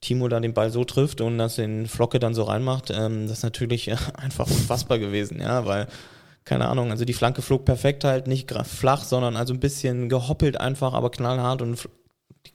Timo 0.00 0.28
da 0.28 0.40
den 0.40 0.54
Ball 0.54 0.70
so 0.70 0.84
trifft 0.84 1.20
und 1.20 1.36
dass 1.36 1.56
den 1.56 1.86
Flocke 1.86 2.18
dann 2.18 2.34
so 2.34 2.44
reinmacht, 2.44 2.90
ähm, 2.90 3.28
das 3.28 3.38
ist 3.38 3.44
natürlich 3.44 3.90
einfach 4.14 4.46
unfassbar 4.46 4.98
gewesen, 4.98 5.40
ja, 5.40 5.66
weil 5.66 5.88
keine 6.46 6.68
Ahnung, 6.68 6.90
also 6.90 7.04
die 7.04 7.12
Flanke 7.12 7.42
flog 7.42 7.66
perfekt 7.66 8.04
halt, 8.04 8.26
nicht 8.28 8.50
flach, 8.64 9.04
sondern 9.04 9.36
also 9.36 9.52
ein 9.52 9.60
bisschen 9.60 10.08
gehoppelt 10.08 10.58
einfach, 10.58 10.94
aber 10.94 11.10
knallhart 11.10 11.60
und 11.60 11.86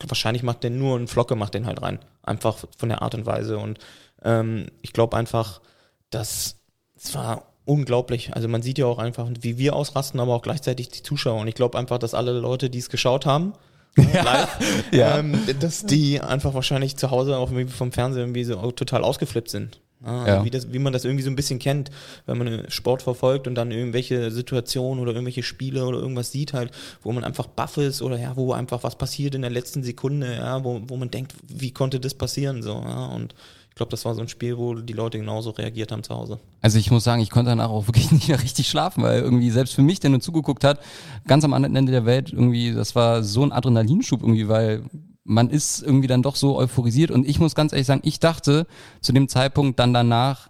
wahrscheinlich 0.07 0.41
macht 0.41 0.63
der 0.63 0.71
nur 0.71 0.97
ein 0.97 1.07
Flocke 1.07 1.35
macht 1.35 1.53
den 1.53 1.67
halt 1.67 1.81
rein. 1.83 1.99
Einfach 2.23 2.57
von 2.77 2.89
der 2.89 3.03
Art 3.03 3.13
und 3.13 3.25
Weise 3.27 3.59
und 3.59 3.77
ähm, 4.23 4.67
ich 4.81 4.93
glaube 4.93 5.17
einfach, 5.17 5.61
dass 6.09 6.55
es 6.95 7.13
war 7.13 7.51
unglaublich. 7.65 8.33
Also 8.33 8.47
man 8.47 8.61
sieht 8.61 8.77
ja 8.77 8.85
auch 8.85 8.97
einfach, 8.97 9.27
wie 9.41 9.57
wir 9.57 9.75
ausrasten, 9.75 10.19
aber 10.19 10.35
auch 10.35 10.41
gleichzeitig 10.41 10.89
die 10.89 11.03
Zuschauer. 11.03 11.41
Und 11.41 11.47
ich 11.47 11.55
glaube 11.55 11.77
einfach, 11.77 11.97
dass 11.99 12.13
alle 12.13 12.31
Leute, 12.33 12.69
die 12.69 12.79
es 12.79 12.89
geschaut 12.89 13.25
haben, 13.25 13.53
live, 13.95 14.57
Ja. 14.91 15.17
ähm, 15.19 15.37
dass 15.59 15.85
die 15.85 16.21
einfach 16.21 16.53
wahrscheinlich 16.53 16.95
zu 16.97 17.11
Hause 17.11 17.37
auch 17.37 17.51
vom 17.67 17.91
Fernsehen 17.91 18.23
irgendwie 18.23 18.45
so 18.45 18.71
total 18.71 19.03
ausgeflippt 19.03 19.49
sind. 19.49 19.81
Also 20.03 20.27
Ja. 20.27 20.45
wie, 20.45 20.49
das, 20.49 20.71
wie 20.73 20.79
man 20.79 20.93
das 20.93 21.05
irgendwie 21.05 21.23
so 21.23 21.29
ein 21.29 21.35
bisschen 21.35 21.59
kennt, 21.59 21.91
wenn 22.25 22.37
man 22.37 22.65
Sport 22.69 23.01
verfolgt 23.03 23.47
und 23.47 23.55
dann 23.55 23.71
irgendwelche 23.71 24.31
Situationen 24.31 25.01
oder 25.01 25.11
irgendwelche 25.11 25.43
Spiele 25.43 25.85
oder 25.85 25.99
irgendwas 25.99 26.31
sieht 26.31 26.53
halt, 26.53 26.71
wo 27.03 27.11
man 27.11 27.23
einfach 27.23 27.47
baff 27.47 27.77
ist 27.77 28.01
oder 28.01 28.17
ja, 28.17 28.35
wo 28.35 28.53
einfach 28.53 28.83
was 28.83 28.97
passiert 28.97 29.35
in 29.35 29.41
der 29.41 29.51
letzten 29.51 29.83
Sekunde, 29.83 30.35
ja, 30.35 30.63
wo, 30.63 30.81
wo 30.87 30.97
man 30.97 31.11
denkt, 31.11 31.35
wie 31.47 31.71
konnte 31.71 31.99
das 31.99 32.13
passieren 32.13 32.63
so, 32.63 32.73
ja, 32.73 33.05
und 33.07 33.35
ich 33.69 33.75
glaube, 33.75 33.91
das 33.91 34.03
war 34.03 34.13
so 34.15 34.21
ein 34.21 34.27
Spiel, 34.27 34.57
wo 34.57 34.75
die 34.75 34.91
Leute 34.91 35.17
genauso 35.17 35.51
reagiert 35.51 35.93
haben 35.93 36.03
zu 36.03 36.13
Hause. 36.13 36.39
Also 36.61 36.77
ich 36.77 36.91
muss 36.91 37.05
sagen, 37.05 37.21
ich 37.21 37.29
konnte 37.29 37.51
danach 37.51 37.69
auch 37.69 37.87
wirklich 37.87 38.11
nicht 38.11 38.27
mehr 38.27 38.41
richtig 38.41 38.67
schlafen, 38.67 39.01
weil 39.03 39.21
irgendwie 39.21 39.49
selbst 39.49 39.73
für 39.73 39.81
mich, 39.81 39.99
der 40.01 40.09
nur 40.09 40.19
zugeguckt 40.19 40.63
hat, 40.65 40.79
ganz 41.25 41.45
am 41.45 41.53
anderen 41.53 41.75
Ende 41.77 41.91
der 41.91 42.05
Welt 42.05 42.33
irgendwie, 42.33 42.73
das 42.73 42.95
war 42.95 43.23
so 43.23 43.43
ein 43.43 43.51
Adrenalinschub 43.53 44.21
irgendwie, 44.21 44.47
weil 44.49 44.83
man 45.23 45.49
ist 45.49 45.81
irgendwie 45.83 46.07
dann 46.07 46.23
doch 46.23 46.35
so 46.35 46.57
euphorisiert 46.57 47.11
und 47.11 47.27
ich 47.27 47.39
muss 47.39 47.55
ganz 47.55 47.73
ehrlich 47.73 47.87
sagen, 47.87 48.01
ich 48.03 48.19
dachte 48.19 48.65
zu 49.01 49.13
dem 49.13 49.27
Zeitpunkt 49.27 49.79
dann 49.79 49.93
danach, 49.93 50.49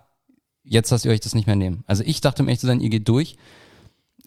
jetzt 0.63 0.89
lasst 0.91 1.05
ihr 1.05 1.11
euch 1.11 1.19
das 1.19 1.35
nicht 1.35 1.47
mehr 1.47 1.55
nehmen. 1.55 1.83
Also 1.87 2.03
ich 2.05 2.21
dachte, 2.21 2.41
um 2.43 2.47
ehrlich 2.47 2.59
zu 2.61 2.67
sein, 2.67 2.79
ihr 2.79 2.89
geht 2.89 3.07
durch. 3.07 3.35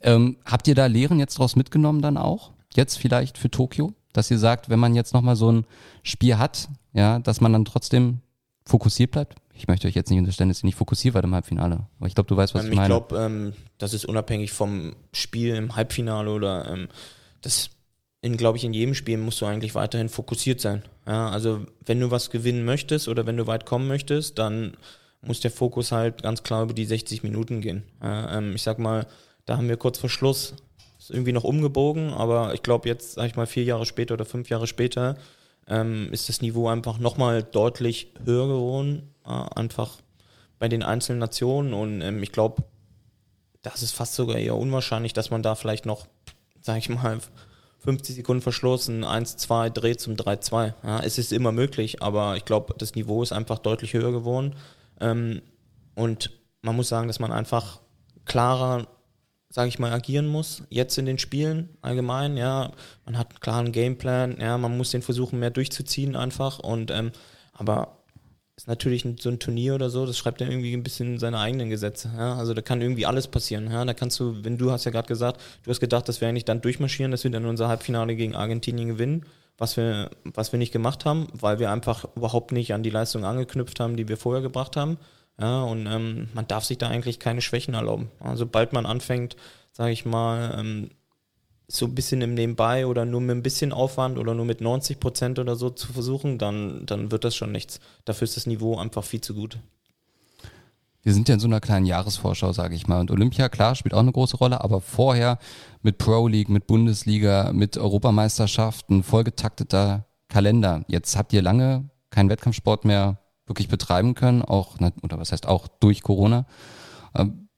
Ähm, 0.03 0.37
habt 0.45 0.69
ihr 0.69 0.75
da 0.75 0.87
Lehren 0.87 1.19
jetzt 1.19 1.39
draus 1.39 1.57
mitgenommen 1.57 2.03
dann 2.03 2.17
auch? 2.19 2.51
Jetzt 2.75 2.97
vielleicht 2.99 3.39
für 3.39 3.51
Tokio? 3.51 3.95
Dass 4.13 4.31
ihr 4.31 4.39
sagt, 4.39 4.69
wenn 4.69 4.79
man 4.79 4.95
jetzt 4.95 5.15
nochmal 5.15 5.37
so 5.37 5.51
ein 5.51 5.65
Spiel 6.03 6.37
hat, 6.39 6.69
ja, 6.93 7.19
dass 7.21 7.41
man 7.41 7.53
dann 7.53 7.65
trotzdem 7.65 8.21
fokussiert 8.67 9.13
bleibt? 9.13 9.37
Ich 9.55 9.67
möchte 9.69 9.87
euch 9.89 9.95
jetzt 9.95 10.11
nicht 10.11 10.19
unterstellen, 10.19 10.51
dass 10.51 10.63
ihr 10.63 10.67
nicht 10.67 10.75
fokussiert 10.77 11.15
wart 11.15 11.25
im 11.25 11.35
Halbfinale. 11.35 11.87
Aber 11.99 12.07
ich 12.09 12.15
glaube, 12.15 12.29
du 12.29 12.37
weißt, 12.37 12.55
was 12.55 12.63
Ähm, 12.63 12.67
ich 12.67 12.73
ich 12.73 12.77
meine. 12.77 12.89
glaube, 12.89 13.17
ähm, 13.17 13.53
das 13.79 13.95
ist 13.95 14.05
unabhängig 14.05 14.53
vom 14.53 14.95
Spiel 15.13 15.55
im 15.55 15.75
Halbfinale 15.77 16.31
oder 16.33 16.69
ähm, 16.71 16.89
das 17.41 17.71
in, 18.25 18.39
glaube 18.39 18.57
ich, 18.57 18.65
in 18.65 18.73
jedem 18.73 18.95
Spiel 18.95 19.19
musst 19.19 19.43
du 19.43 19.47
eigentlich 19.47 19.75
weiterhin 19.75 20.09
fokussiert 20.09 20.59
sein. 20.59 20.83
Ja, 21.07 21.29
also 21.29 21.67
wenn 21.85 22.01
du 22.01 22.11
was 22.11 22.31
gewinnen 22.31 22.65
möchtest 22.65 23.07
oder 23.07 23.27
wenn 23.27 23.37
du 23.37 23.47
weit 23.47 23.67
kommen 23.67 23.87
möchtest, 23.87 24.39
dann 24.39 24.79
muss 25.21 25.41
der 25.41 25.51
Fokus 25.51 25.93
halt 25.93 26.23
ganz 26.23 26.43
klar 26.43 26.63
über 26.63 26.73
die 26.73 26.87
60 26.87 27.23
Minuten 27.23 27.61
gehen. 27.61 27.83
Ja, 28.03 28.39
ähm, 28.39 28.55
ich 28.55 28.63
sag 28.63 28.79
mal, 28.79 29.07
da 29.45 29.59
haben 29.59 29.69
wir 29.69 29.77
kurz 29.77 29.99
vor 29.99 30.09
Schluss 30.09 30.55
ist 30.99 31.11
irgendwie 31.11 31.33
noch 31.33 31.45
umgebogen, 31.45 32.15
aber 32.15 32.55
ich 32.55 32.63
glaube 32.63 32.89
jetzt, 32.89 33.13
sag 33.13 33.27
ich 33.27 33.37
mal, 33.37 33.47
vier 33.47 33.65
Jahre 33.65 33.85
später 33.85 34.15
oder 34.15 34.25
fünf 34.25 34.49
Jahre 34.49 34.67
später 34.67 35.19
ähm, 35.69 36.09
ist 36.11 36.31
das 36.31 36.41
Niveau 36.41 36.69
einfach 36.69 36.99
nochmal 36.99 37.43
deutlich 37.43 38.11
höher 38.25 38.49
geworden, 38.49 39.11
äh, 39.27 39.29
einfach 39.29 39.99
bei 40.59 40.69
den 40.69 40.83
einzelnen 40.83 41.19
Nationen 41.19 41.75
und 41.75 42.01
ähm, 42.01 42.23
ich 42.23 42.33
glaube, 42.33 42.63
das 43.61 43.83
ist 43.83 43.93
fast 43.93 44.15
sogar 44.15 44.39
eher 44.39 44.57
unwahrscheinlich, 44.57 45.13
dass 45.13 45.31
man 45.31 45.43
da 45.43 45.57
vielleicht 45.57 45.85
noch, 45.85 46.07
sag 46.63 46.79
ich 46.79 46.89
mal, 46.89 47.19
50 47.85 48.17
Sekunden 48.17 48.43
verschlossen, 48.43 49.05
1, 49.05 49.37
2, 49.37 49.71
dreht 49.71 50.01
zum 50.01 50.15
3-2. 50.15 50.73
Ja, 50.83 51.01
es 51.01 51.19
ist 51.19 51.33
immer 51.33 51.53
möglich, 51.53 52.03
aber 52.03 52.37
ich 52.37 52.45
glaube, 52.45 52.75
das 52.79 52.95
Niveau 52.95 53.23
ist 53.23 53.33
einfach 53.33 53.59
deutlich 53.59 53.93
höher 53.93 54.11
geworden. 54.11 54.55
Ähm, 55.01 55.43
und 55.95 56.31
man 56.63 56.77
muss 56.77 56.89
sagen, 56.89 57.09
dass 57.09 57.21
man 57.21 57.31
einfach 57.31 57.81
klarer, 58.25 58.89
sage 59.51 59.69
ich 59.69 59.79
mal, 59.79 59.93
agieren 59.93 60.27
muss. 60.27 60.63
Jetzt 60.71 60.97
in 60.97 61.05
den 61.05 61.19
Spielen 61.19 61.77
allgemein, 61.83 62.39
ja, 62.39 62.73
man 63.05 63.19
hat 63.19 63.31
einen 63.31 63.41
klaren 63.41 63.73
Gameplan, 63.73 64.39
ja, 64.41 64.57
man 64.57 64.77
muss 64.77 64.91
den 64.91 65.03
versuchen, 65.03 65.39
mehr 65.39 65.51
durchzuziehen 65.51 66.17
einfach. 66.17 66.61
Und 66.61 66.91
ähm, 66.91 67.13
aber 67.53 68.04
ist 68.57 68.69
natürlich 68.69 69.05
so 69.21 69.29
ein 69.31 69.39
Turnier 69.39 69.75
oder 69.75 69.91
so, 69.91 70.07
das 70.07 70.17
schreibt 70.17 70.41
ja 70.41 70.47
irgendwie 70.47 70.75
ein 70.75 70.85
bisschen 70.85 71.19
seine 71.19 71.39
eigenen 71.41 71.71
Gesetze. 71.71 72.13
Ja? 72.17 72.37
Also 72.37 72.55
da 72.55 72.63
kann 72.63 72.81
irgendwie 72.81 73.07
alles 73.07 73.27
passieren. 73.27 73.71
Ja? 73.71 73.85
Da 73.85 73.95
kannst 73.95 74.21
du, 74.21 74.45
wenn 74.45 74.59
du 74.59 74.71
hast 74.71 74.85
ja 74.85 74.93
gerade 74.93 75.09
gesagt, 75.09 75.41
du 75.65 75.71
hast 75.71 75.81
gedacht, 75.81 76.09
dass 76.09 76.21
wir 76.21 76.29
eigentlich 76.29 76.45
dann 76.45 76.61
durchmarschieren, 76.61 77.11
dass 77.11 77.25
wir 77.25 77.31
dann 77.31 77.47
unser 77.47 77.69
Halbfinale 77.69 78.15
gegen 78.15 78.37
Argentinien 78.37 78.89
gewinnen, 78.89 79.27
was 79.59 79.77
wir, 79.77 80.11
was 80.23 80.53
wir 80.53 80.59
nicht 80.59 80.73
gemacht 80.73 81.05
haben, 81.05 81.29
weil 81.33 81.59
wir 81.59 81.71
einfach 81.71 82.05
überhaupt 82.15 82.53
nicht 82.53 82.73
an 82.73 82.83
die 82.83 82.91
Leistung 82.91 83.25
angeknüpft 83.25 83.81
haben, 83.81 83.97
die 83.97 84.09
wir 84.09 84.17
vorher 84.17 84.43
gebracht 84.43 84.77
haben. 84.77 84.99
Ja, 85.41 85.65
und 85.65 85.87
ähm, 85.87 86.29
man 86.33 86.47
darf 86.47 86.65
sich 86.65 86.79
da 86.79 86.89
eigentlich 86.89 87.19
keine 87.19 87.41
Schwächen 87.41 87.75
erlauben. 87.75 88.11
Also 88.21 88.45
sobald 88.45 88.73
man 88.73 88.87
anfängt, 88.87 89.35
sage 89.73 89.91
ich 89.91 90.05
mal, 90.05 90.57
ähm, 90.57 90.91
so 91.67 91.87
ein 91.87 91.95
bisschen 91.95 92.21
im 92.21 92.35
Nebenbei 92.35 92.87
oder 92.87 93.05
nur 93.05 93.21
mit 93.21 93.37
ein 93.37 93.43
bisschen 93.43 93.73
Aufwand 93.73 94.19
oder 94.19 94.35
nur 94.35 94.45
mit 94.45 94.61
90 94.61 95.01
Prozent 95.01 95.39
oder 95.39 95.57
so 95.57 95.71
zu 95.71 95.93
versuchen, 95.93 96.39
dann, 96.39 96.85
dann 96.87 97.11
wird 97.11 97.25
das 97.25 97.35
schon 97.35 97.53
nichts. 97.53 97.81
Dafür 98.05 98.25
ist 98.25 98.37
das 98.37 98.47
Niveau 98.47 98.77
einfach 98.77 99.05
viel 99.05 99.21
zu 99.21 99.35
gut. 99.35 99.59
Wir 101.03 101.13
sind 101.13 101.29
ja 101.29 101.35
in 101.35 101.41
so 101.41 101.47
einer 101.47 101.61
kleinen 101.61 101.85
Jahresvorschau, 101.85 102.53
sage 102.53 102.75
ich 102.75 102.87
mal. 102.87 103.01
Und 103.01 103.11
Olympia, 103.11 103.51
klar, 103.51 103.75
spielt 103.75 103.93
auch 103.93 104.01
eine 104.01 104.13
große 104.13 104.39
Rolle, 104.39 104.63
aber 104.63 104.81
vorher 104.81 105.39
mit 105.83 105.99
Pro 105.99 106.27
League, 106.29 106.49
mit 106.49 106.67
Bundesliga, 106.67 107.53
mit 107.53 107.77
Europameisterschaften, 107.77 109.03
vollgetakteter 109.03 110.07
Kalender. 110.29 110.83
Jetzt 110.89 111.17
habt 111.17 111.35
ihr 111.35 111.43
lange 111.43 111.91
keinen 112.09 112.31
Wettkampfsport 112.31 112.87
mehr 112.87 113.19
wirklich 113.47 113.69
betreiben 113.69 114.15
können, 114.15 114.41
auch, 114.41 114.77
oder 115.03 115.19
was 115.19 115.33
heißt 115.33 115.47
auch 115.47 115.69
durch 115.69 116.03
Corona. 116.03 116.47
Ähm, 117.15 117.49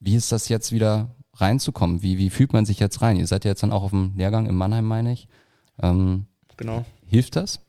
wie 0.00 0.16
ist 0.16 0.32
das 0.32 0.48
jetzt 0.48 0.72
wieder 0.72 1.14
reinzukommen? 1.40 2.02
Wie, 2.02 2.18
wie 2.18 2.30
fühlt 2.30 2.52
man 2.52 2.64
sich 2.64 2.78
jetzt 2.78 3.02
rein? 3.02 3.16
Ihr 3.16 3.26
seid 3.26 3.44
ja 3.44 3.50
jetzt 3.50 3.62
dann 3.62 3.72
auch 3.72 3.82
auf 3.82 3.90
dem 3.90 4.12
Lehrgang 4.16 4.46
in 4.46 4.54
Mannheim, 4.54 4.84
meine 4.84 5.12
ich. 5.12 5.28
Ähm, 5.82 6.26
genau. 6.56 6.84
Hilft 7.06 7.36
das? 7.36 7.60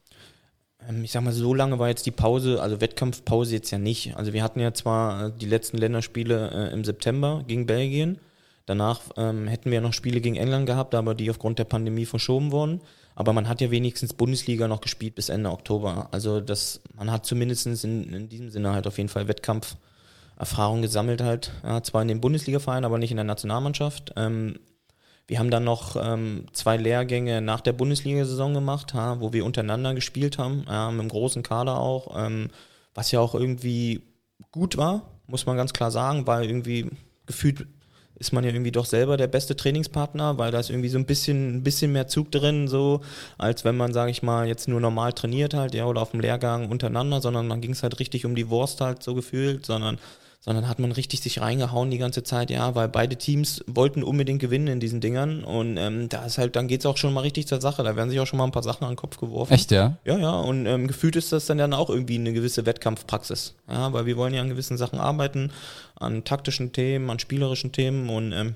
Ähm, 0.88 1.04
ich 1.04 1.12
sag 1.12 1.24
mal, 1.24 1.34
so 1.34 1.54
lange 1.54 1.80
war 1.80 1.90
jetzt 1.90 2.06
die 2.06 2.12
Pause, 2.12 2.62
also 2.62 2.82
Wettkampfpause 2.82 3.54
jetzt 3.54 3.72
ja 3.72 3.78
nicht. 3.78 4.16
Also 4.16 4.34
wir 4.34 4.44
hatten 4.44 4.60
ja 4.60 4.74
zwar 4.74 5.28
äh, 5.28 5.32
die 5.36 5.46
letzten 5.46 5.78
Länderspiele 5.78 6.70
äh, 6.70 6.74
im 6.74 6.84
September 6.84 7.44
gegen 7.48 7.66
Belgien. 7.66 8.20
Danach 8.66 9.02
ähm, 9.18 9.48
hätten 9.48 9.72
wir 9.72 9.82
noch 9.82 9.94
Spiele 9.94 10.22
gegen 10.22 10.36
England 10.36 10.66
gehabt, 10.66 10.96
aber 10.96 11.16
die 11.16 11.30
aufgrund 11.30 11.60
der 11.60 11.66
Pandemie 11.66 12.06
verschoben 12.06 12.52
wurden. 12.52 12.82
Aber 13.16 13.34
man 13.34 13.48
hat 13.48 13.60
ja 13.62 13.72
wenigstens 13.72 14.14
Bundesliga 14.14 14.68
noch 14.68 14.82
gespielt 14.82 15.16
bis 15.16 15.30
Ende 15.30 15.52
Oktober. 15.52 16.08
Also 16.12 16.40
das, 16.40 16.82
man 16.96 17.12
hat 17.12 17.26
zumindest 17.26 17.66
in, 17.84 18.14
in 18.14 18.30
diesem 18.30 18.50
Sinne 18.50 18.72
halt 18.72 18.88
auf 18.88 18.98
jeden 18.98 19.10
Fall 19.10 19.28
Wettkampf 19.28 19.76
Erfahrung 20.42 20.82
gesammelt 20.82 21.22
halt, 21.22 21.52
ja, 21.64 21.84
zwar 21.84 22.02
in 22.02 22.08
den 22.08 22.20
Bundesliga-Verein, 22.20 22.84
aber 22.84 22.98
nicht 22.98 23.12
in 23.12 23.18
der 23.18 23.24
Nationalmannschaft. 23.24 24.14
Ähm, 24.18 24.60
wir 25.28 25.38
haben 25.38 25.52
dann 25.52 25.64
noch 25.64 25.96
ähm, 25.96 26.48
zwei 26.52 26.78
Lehrgänge 26.78 27.42
nach 27.42 27.62
der 27.62 27.74
Bundesliga-Saison 27.74 28.56
gemacht, 28.56 28.96
ha, 28.96 29.20
wo 29.20 29.34
wir 29.34 29.46
untereinander 29.46 29.94
gespielt 29.94 30.40
haben, 30.40 30.66
ja, 30.68 30.90
mit 30.90 31.00
einem 31.00 31.10
großen 31.10 31.44
Kader 31.44 31.78
auch, 31.80 32.18
ähm, 32.20 32.50
was 32.96 33.12
ja 33.12 33.20
auch 33.20 33.36
irgendwie 33.36 34.02
gut 34.52 34.78
war, 34.78 35.04
muss 35.28 35.46
man 35.46 35.58
ganz 35.58 35.74
klar 35.74 35.92
sagen, 35.92 36.26
weil 36.26 36.46
irgendwie 36.46 36.90
gefühlt 37.28 37.68
ist 38.16 38.34
man 38.34 38.44
ja 38.44 38.52
irgendwie 38.52 38.72
doch 38.72 38.86
selber 38.86 39.18
der 39.18 39.28
beste 39.28 39.56
Trainingspartner, 39.56 40.40
weil 40.40 40.52
da 40.52 40.60
ist 40.60 40.72
irgendwie 40.72 40.90
so 40.90 40.98
ein 40.98 41.06
bisschen, 41.06 41.58
ein 41.58 41.64
bisschen 41.64 41.92
mehr 41.92 42.08
Zug 42.08 42.32
drin, 42.32 42.68
so, 42.68 43.02
als 43.38 43.64
wenn 43.64 43.78
man, 43.78 43.94
sage 43.94 44.10
ich 44.10 44.24
mal, 44.24 44.48
jetzt 44.48 44.68
nur 44.68 44.82
normal 44.82 45.14
trainiert 45.14 45.54
halt, 45.54 45.76
ja, 45.76 45.86
oder 45.86 46.02
auf 46.02 46.12
dem 46.12 46.20
Lehrgang 46.20 46.70
untereinander, 46.70 47.22
sondern 47.22 47.48
dann 47.48 47.62
ging 47.62 47.72
es 47.72 47.84
halt 47.84 48.00
richtig 48.00 48.26
um 48.26 48.36
die 48.36 48.50
Wurst 48.50 48.82
halt 48.82 49.04
so 49.04 49.14
gefühlt, 49.14 49.68
sondern 49.68 50.00
sondern 50.44 50.68
hat 50.68 50.80
man 50.80 50.92
richtig 50.92 51.22
sich 51.22 51.40
reingehauen 51.40 51.92
die 51.92 52.00
ganze 52.00 52.24
Zeit, 52.24 52.50
ja, 52.50 52.74
weil 52.74 52.90
beide 52.90 53.16
Teams 53.16 53.64
wollten 53.68 54.02
unbedingt 54.02 54.42
gewinnen 54.42 54.68
in 54.68 54.80
diesen 54.80 55.00
Dingern 55.00 55.44
und 55.44 55.78
ähm, 55.78 56.10
da 56.10 56.26
ist 56.26 56.40
halt, 56.40 56.56
dann 56.56 56.68
geht 56.68 56.80
es 56.80 56.88
auch 56.88 56.98
schon 56.98 57.14
mal 57.14 57.22
richtig 57.22 57.48
zur 57.48 57.62
Sache, 57.62 57.84
da 57.84 57.96
werden 57.96 58.10
sich 58.10 58.20
auch 58.20 58.26
schon 58.26 58.38
mal 58.38 58.46
ein 58.46 58.52
paar 58.52 58.64
Sachen 58.64 58.84
an 58.84 58.92
den 58.92 58.98
Kopf 58.98 59.18
geworfen. 59.18 59.54
Echt, 59.54 59.72
ja? 59.72 59.98
Ja, 60.04 60.18
ja, 60.18 60.32
und 60.32 60.66
ähm, 60.66 60.88
gefühlt 60.88 61.16
ist 61.16 61.32
das 61.32 61.46
dann, 61.46 61.60
dann 61.60 61.74
auch 61.74 61.92
irgendwie 61.92 62.16
eine 62.16 62.34
gewisse 62.34 62.66
Wettkampfpraxis, 62.66 63.54
ja, 63.70 63.94
weil 63.94 64.08
wir 64.08 64.18
wollen 64.18 64.34
ja 64.34 64.42
an 64.42 64.50
gewissen 64.50 64.78
Sachen 64.78 65.00
arbeiten, 65.00 65.52
an 65.96 66.24
taktischen 66.24 66.74
Themen, 66.74 67.12
an 67.12 67.20
spielerischen 67.20 67.72
Themen 67.72 68.10
und 68.10 68.34
ähm, 68.34 68.56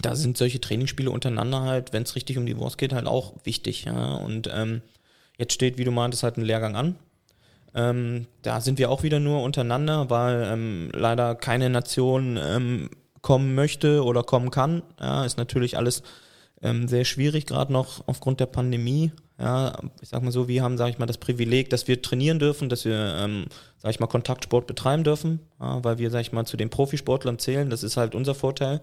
da 0.00 0.16
sind 0.16 0.36
solche 0.36 0.60
Trainingsspiele 0.60 1.10
untereinander 1.10 1.60
halt, 1.60 1.92
wenn 1.92 2.02
es 2.02 2.16
richtig 2.16 2.36
um 2.36 2.46
die 2.46 2.56
Wurst 2.56 2.78
geht, 2.78 2.92
halt 2.92 3.06
auch 3.06 3.34
wichtig, 3.44 3.84
ja, 3.84 4.14
und 4.16 4.50
ähm, 4.52 4.82
jetzt 5.38 5.52
steht, 5.52 5.78
wie 5.78 5.84
du 5.84 5.92
meintest, 5.92 6.24
halt 6.24 6.36
ein 6.36 6.42
Lehrgang 6.42 6.74
an, 6.74 6.96
ähm, 7.74 8.26
da 8.42 8.60
sind 8.60 8.78
wir 8.78 8.90
auch 8.90 9.02
wieder 9.02 9.20
nur 9.20 9.42
untereinander, 9.42 10.10
weil 10.10 10.46
ähm, 10.50 10.90
leider 10.92 11.34
keine 11.34 11.70
Nation 11.70 12.38
ähm, 12.42 12.90
kommen 13.22 13.54
möchte 13.54 14.04
oder 14.04 14.22
kommen 14.22 14.50
kann. 14.50 14.82
Ja, 15.00 15.24
ist 15.24 15.38
natürlich 15.38 15.76
alles 15.76 16.02
ähm, 16.60 16.86
sehr 16.88 17.04
schwierig, 17.04 17.46
gerade 17.46 17.72
noch 17.72 18.06
aufgrund 18.06 18.40
der 18.40 18.46
Pandemie. 18.46 19.12
Ja, 19.38 19.72
ich 20.00 20.10
sag 20.10 20.22
mal 20.22 20.30
so, 20.30 20.46
wir 20.48 20.62
haben, 20.62 20.76
sag 20.76 20.90
ich 20.90 20.98
mal, 20.98 21.06
das 21.06 21.18
Privileg, 21.18 21.70
dass 21.70 21.88
wir 21.88 22.00
trainieren 22.00 22.38
dürfen, 22.38 22.68
dass 22.68 22.84
wir, 22.84 23.16
ähm, 23.18 23.46
sag 23.78 23.90
ich 23.90 24.00
mal, 24.00 24.06
Kontaktsport 24.06 24.66
betreiben 24.66 25.02
dürfen, 25.02 25.40
ja, 25.60 25.82
weil 25.82 25.98
wir, 25.98 26.10
sag 26.10 26.20
ich 26.20 26.32
mal, 26.32 26.44
zu 26.44 26.56
den 26.56 26.70
Profisportlern 26.70 27.38
zählen. 27.38 27.70
Das 27.70 27.82
ist 27.82 27.96
halt 27.96 28.14
unser 28.14 28.34
Vorteil. 28.34 28.80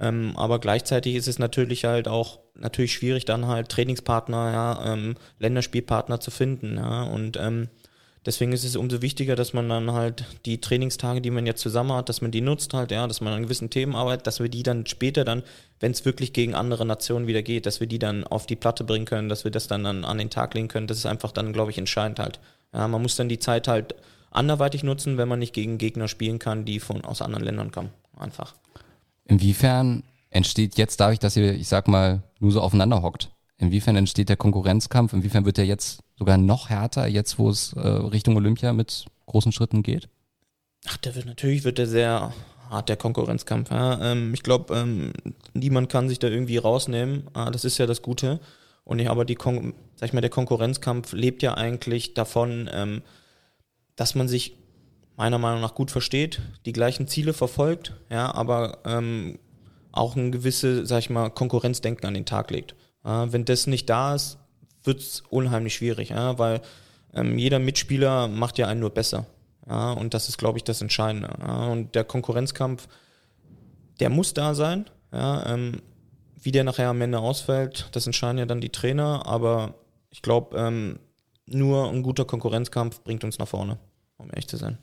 Ähm, 0.00 0.34
aber 0.36 0.60
gleichzeitig 0.60 1.16
ist 1.16 1.26
es 1.26 1.38
natürlich 1.38 1.84
halt 1.84 2.06
auch 2.06 2.38
natürlich 2.54 2.92
schwierig, 2.92 3.24
dann 3.24 3.48
halt 3.48 3.68
Trainingspartner, 3.68 4.52
ja, 4.52 4.92
ähm, 4.92 5.16
Länderspielpartner 5.40 6.20
zu 6.20 6.30
finden. 6.30 6.76
Ja, 6.76 7.02
und 7.02 7.36
ähm, 7.36 7.68
Deswegen 8.28 8.52
ist 8.52 8.62
es 8.62 8.76
umso 8.76 9.00
wichtiger, 9.00 9.36
dass 9.36 9.54
man 9.54 9.70
dann 9.70 9.92
halt 9.92 10.26
die 10.44 10.60
Trainingstage, 10.60 11.22
die 11.22 11.30
man 11.30 11.46
jetzt 11.46 11.62
zusammen 11.62 11.92
hat, 11.92 12.10
dass 12.10 12.20
man 12.20 12.30
die 12.30 12.42
nutzt 12.42 12.74
halt, 12.74 12.90
ja, 12.90 13.06
dass 13.06 13.22
man 13.22 13.32
an 13.32 13.44
gewissen 13.44 13.70
Themen 13.70 13.94
arbeitet, 13.94 14.26
dass 14.26 14.38
wir 14.38 14.50
die 14.50 14.62
dann 14.62 14.84
später 14.84 15.24
dann, 15.24 15.42
wenn 15.80 15.92
es 15.92 16.04
wirklich 16.04 16.34
gegen 16.34 16.54
andere 16.54 16.84
Nationen 16.84 17.26
wieder 17.26 17.40
geht, 17.40 17.64
dass 17.64 17.80
wir 17.80 17.86
die 17.86 17.98
dann 17.98 18.24
auf 18.24 18.44
die 18.44 18.54
Platte 18.54 18.84
bringen 18.84 19.06
können, 19.06 19.30
dass 19.30 19.44
wir 19.44 19.50
das 19.50 19.66
dann, 19.66 19.82
dann 19.82 20.04
an 20.04 20.18
den 20.18 20.28
Tag 20.28 20.52
legen 20.52 20.68
können. 20.68 20.86
Das 20.86 20.98
ist 20.98 21.06
einfach 21.06 21.32
dann, 21.32 21.54
glaube 21.54 21.70
ich, 21.70 21.78
entscheidend 21.78 22.18
halt. 22.18 22.38
Ja, 22.74 22.86
man 22.86 23.00
muss 23.00 23.16
dann 23.16 23.30
die 23.30 23.38
Zeit 23.38 23.66
halt 23.66 23.94
anderweitig 24.30 24.82
nutzen, 24.82 25.16
wenn 25.16 25.28
man 25.28 25.38
nicht 25.38 25.54
gegen 25.54 25.78
Gegner 25.78 26.06
spielen 26.06 26.38
kann, 26.38 26.66
die 26.66 26.80
von 26.80 27.06
aus 27.06 27.22
anderen 27.22 27.46
Ländern 27.46 27.72
kommen. 27.72 27.88
Einfach. 28.14 28.54
Inwiefern 29.24 30.02
entsteht 30.28 30.76
jetzt 30.76 31.00
dadurch, 31.00 31.18
dass 31.18 31.34
ihr, 31.34 31.54
ich 31.54 31.68
sag 31.68 31.88
mal, 31.88 32.22
nur 32.40 32.52
so 32.52 32.60
aufeinander 32.60 33.00
hockt, 33.00 33.30
Inwiefern 33.58 33.96
entsteht 33.96 34.28
der 34.28 34.36
Konkurrenzkampf? 34.36 35.12
Inwiefern 35.12 35.44
wird 35.44 35.56
der 35.56 35.66
jetzt 35.66 36.00
sogar 36.16 36.38
noch 36.38 36.70
härter, 36.70 37.06
jetzt 37.06 37.38
wo 37.38 37.50
es 37.50 37.72
äh, 37.72 37.80
Richtung 37.80 38.36
Olympia 38.36 38.72
mit 38.72 39.06
großen 39.26 39.52
Schritten 39.52 39.82
geht? 39.82 40.08
Ach, 40.86 40.96
der 40.98 41.14
wird 41.16 41.26
natürlich 41.26 41.64
wird 41.64 41.78
der 41.78 41.88
sehr 41.88 42.32
hart, 42.70 42.88
der 42.88 42.96
Konkurrenzkampf. 42.96 43.70
Ja. 43.70 44.12
Ähm, 44.12 44.32
ich 44.32 44.42
glaube, 44.42 44.74
ähm, 44.76 45.12
niemand 45.54 45.88
kann 45.90 46.08
sich 46.08 46.18
da 46.18 46.28
irgendwie 46.28 46.56
rausnehmen. 46.56 47.28
Ah, 47.34 47.50
das 47.50 47.64
ist 47.64 47.78
ja 47.78 47.86
das 47.86 48.02
Gute. 48.02 48.40
Und 48.84 49.00
ich, 49.00 49.10
aber 49.10 49.24
die 49.24 49.34
Kon 49.34 49.74
sag 49.96 50.08
ich 50.08 50.12
mal, 50.12 50.20
der 50.20 50.30
Konkurrenzkampf 50.30 51.12
lebt 51.12 51.42
ja 51.42 51.54
eigentlich 51.54 52.14
davon, 52.14 52.70
ähm, 52.72 53.02
dass 53.96 54.14
man 54.14 54.28
sich 54.28 54.56
meiner 55.16 55.38
Meinung 55.38 55.60
nach 55.60 55.74
gut 55.74 55.90
versteht, 55.90 56.40
die 56.64 56.72
gleichen 56.72 57.08
Ziele 57.08 57.32
verfolgt, 57.32 57.94
ja, 58.08 58.32
aber 58.32 58.78
ähm, 58.84 59.40
auch 59.90 60.14
ein 60.14 60.30
gewisse, 60.30 60.86
sag 60.86 61.00
ich 61.00 61.10
mal, 61.10 61.30
Konkurrenzdenken 61.30 62.06
an 62.06 62.14
den 62.14 62.24
Tag 62.24 62.52
legt. 62.52 62.76
Wenn 63.02 63.44
das 63.44 63.66
nicht 63.66 63.88
da 63.88 64.14
ist, 64.14 64.38
wird 64.84 65.00
es 65.00 65.22
unheimlich 65.30 65.74
schwierig, 65.74 66.10
weil 66.12 66.60
ähm, 67.14 67.38
jeder 67.38 67.58
Mitspieler 67.58 68.28
macht 68.28 68.58
ja 68.58 68.66
einen 68.66 68.80
nur 68.80 68.90
besser. 68.90 69.26
Und 69.66 70.14
das 70.14 70.28
ist, 70.28 70.38
glaube 70.38 70.58
ich, 70.58 70.64
das 70.64 70.82
Entscheidende. 70.82 71.28
Und 71.70 71.94
der 71.94 72.04
Konkurrenzkampf, 72.04 72.88
der 74.00 74.10
muss 74.10 74.34
da 74.34 74.54
sein. 74.54 74.86
Ähm, 75.12 75.82
wie 76.40 76.52
der 76.52 76.64
nachher 76.64 76.88
am 76.88 77.00
Ende 77.00 77.18
ausfällt, 77.18 77.88
das 77.92 78.06
entscheiden 78.06 78.38
ja 78.38 78.46
dann 78.46 78.60
die 78.60 78.70
Trainer, 78.70 79.26
aber 79.26 79.74
ich 80.10 80.22
glaube, 80.22 80.56
ähm, 80.56 80.98
nur 81.46 81.90
ein 81.90 82.02
guter 82.02 82.24
Konkurrenzkampf 82.24 83.02
bringt 83.02 83.24
uns 83.24 83.38
nach 83.38 83.48
vorne, 83.48 83.78
um 84.18 84.28
ehrlich 84.28 84.48
zu 84.48 84.56
sein. 84.56 84.78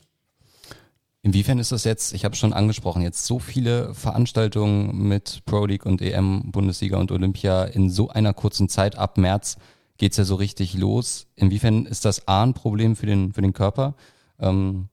Inwiefern 1.26 1.58
ist 1.58 1.72
das 1.72 1.86
jetzt, 1.86 2.14
ich 2.14 2.24
habe 2.24 2.36
schon 2.36 2.54
angesprochen, 2.54 3.02
jetzt 3.02 3.26
so 3.26 3.40
viele 3.40 3.96
Veranstaltungen 3.96 5.08
mit 5.08 5.42
Pro 5.46 5.66
League 5.66 5.88
und 5.88 6.00
EM, 6.00 6.52
Bundesliga 6.52 6.98
und 6.98 7.12
Olympia 7.12 7.64
in 7.64 7.90
so 7.90 8.10
einer 8.10 8.32
kurzen 8.36 8.70
Zeit, 8.70 8.96
ab 8.96 9.18
März 9.18 9.58
geht's 9.98 10.18
ja 10.18 10.24
so 10.24 10.36
richtig 10.36 10.76
los. 10.76 11.26
Inwiefern 11.36 11.88
ist 11.88 12.06
das 12.06 12.28
A 12.28 12.44
ein 12.44 12.54
Problem 12.54 12.96
für 12.96 13.08
den, 13.08 13.34
für 13.34 13.42
den 13.42 13.54
Körper? 13.54 13.96
Ähm, 14.38 14.90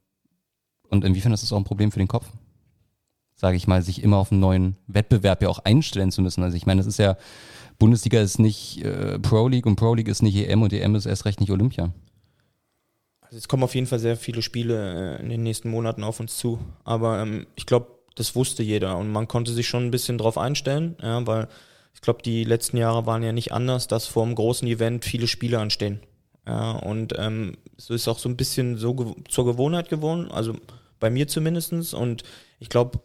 und 0.88 1.04
inwiefern 1.04 1.34
ist 1.34 1.42
das 1.42 1.52
auch 1.52 1.58
ein 1.58 1.64
Problem 1.64 1.92
für 1.92 1.98
den 1.98 2.08
Kopf? 2.08 2.32
Sage 3.34 3.58
ich 3.58 3.66
mal, 3.66 3.82
sich 3.82 4.02
immer 4.02 4.16
auf 4.16 4.32
einen 4.32 4.40
neuen 4.40 4.78
Wettbewerb 4.86 5.42
ja 5.42 5.50
auch 5.50 5.58
einstellen 5.58 6.12
zu 6.12 6.22
müssen. 6.22 6.42
Also 6.42 6.56
ich 6.56 6.64
meine, 6.64 6.80
es 6.80 6.86
ist 6.86 6.98
ja, 6.98 7.18
Bundesliga 7.78 8.22
ist 8.22 8.38
nicht 8.38 8.82
äh, 8.82 9.18
Pro 9.18 9.48
League 9.48 9.66
und 9.66 9.76
Pro 9.76 9.94
League 9.94 10.08
ist 10.08 10.22
nicht 10.22 10.36
EM 10.36 10.62
und 10.62 10.72
EM 10.72 10.94
ist 10.94 11.04
erst 11.04 11.26
recht 11.26 11.40
nicht 11.40 11.52
Olympia. 11.52 11.92
Also 13.32 13.38
es 13.38 13.48
kommen 13.48 13.62
auf 13.62 13.74
jeden 13.74 13.86
Fall 13.86 13.98
sehr 13.98 14.18
viele 14.18 14.42
Spiele 14.42 15.16
äh, 15.16 15.22
in 15.22 15.30
den 15.30 15.42
nächsten 15.42 15.70
Monaten 15.70 16.04
auf 16.04 16.20
uns 16.20 16.36
zu. 16.36 16.58
Aber 16.84 17.18
ähm, 17.22 17.46
ich 17.54 17.64
glaube, 17.64 17.86
das 18.14 18.36
wusste 18.36 18.62
jeder 18.62 18.98
und 18.98 19.10
man 19.10 19.26
konnte 19.26 19.52
sich 19.52 19.68
schon 19.68 19.86
ein 19.86 19.90
bisschen 19.90 20.18
drauf 20.18 20.36
einstellen, 20.36 20.96
ja, 21.00 21.26
weil 21.26 21.48
ich 21.94 22.02
glaube, 22.02 22.20
die 22.20 22.44
letzten 22.44 22.76
Jahre 22.76 23.06
waren 23.06 23.22
ja 23.22 23.32
nicht 23.32 23.50
anders, 23.52 23.88
dass 23.88 24.06
vor 24.06 24.24
einem 24.24 24.34
großen 24.34 24.68
Event 24.68 25.06
viele 25.06 25.26
Spiele 25.26 25.58
anstehen. 25.58 26.00
Ja, 26.46 26.72
und 26.72 27.14
ähm, 27.16 27.56
so 27.78 27.94
ist 27.94 28.06
auch 28.06 28.18
so 28.18 28.28
ein 28.28 28.36
bisschen 28.36 28.76
so 28.76 28.92
gew 28.92 29.14
zur 29.30 29.46
Gewohnheit 29.46 29.88
geworden, 29.88 30.30
also 30.30 30.54
bei 31.00 31.08
mir 31.08 31.26
zumindestens. 31.26 31.94
Und 31.94 32.24
ich 32.58 32.68
glaube, 32.68 33.00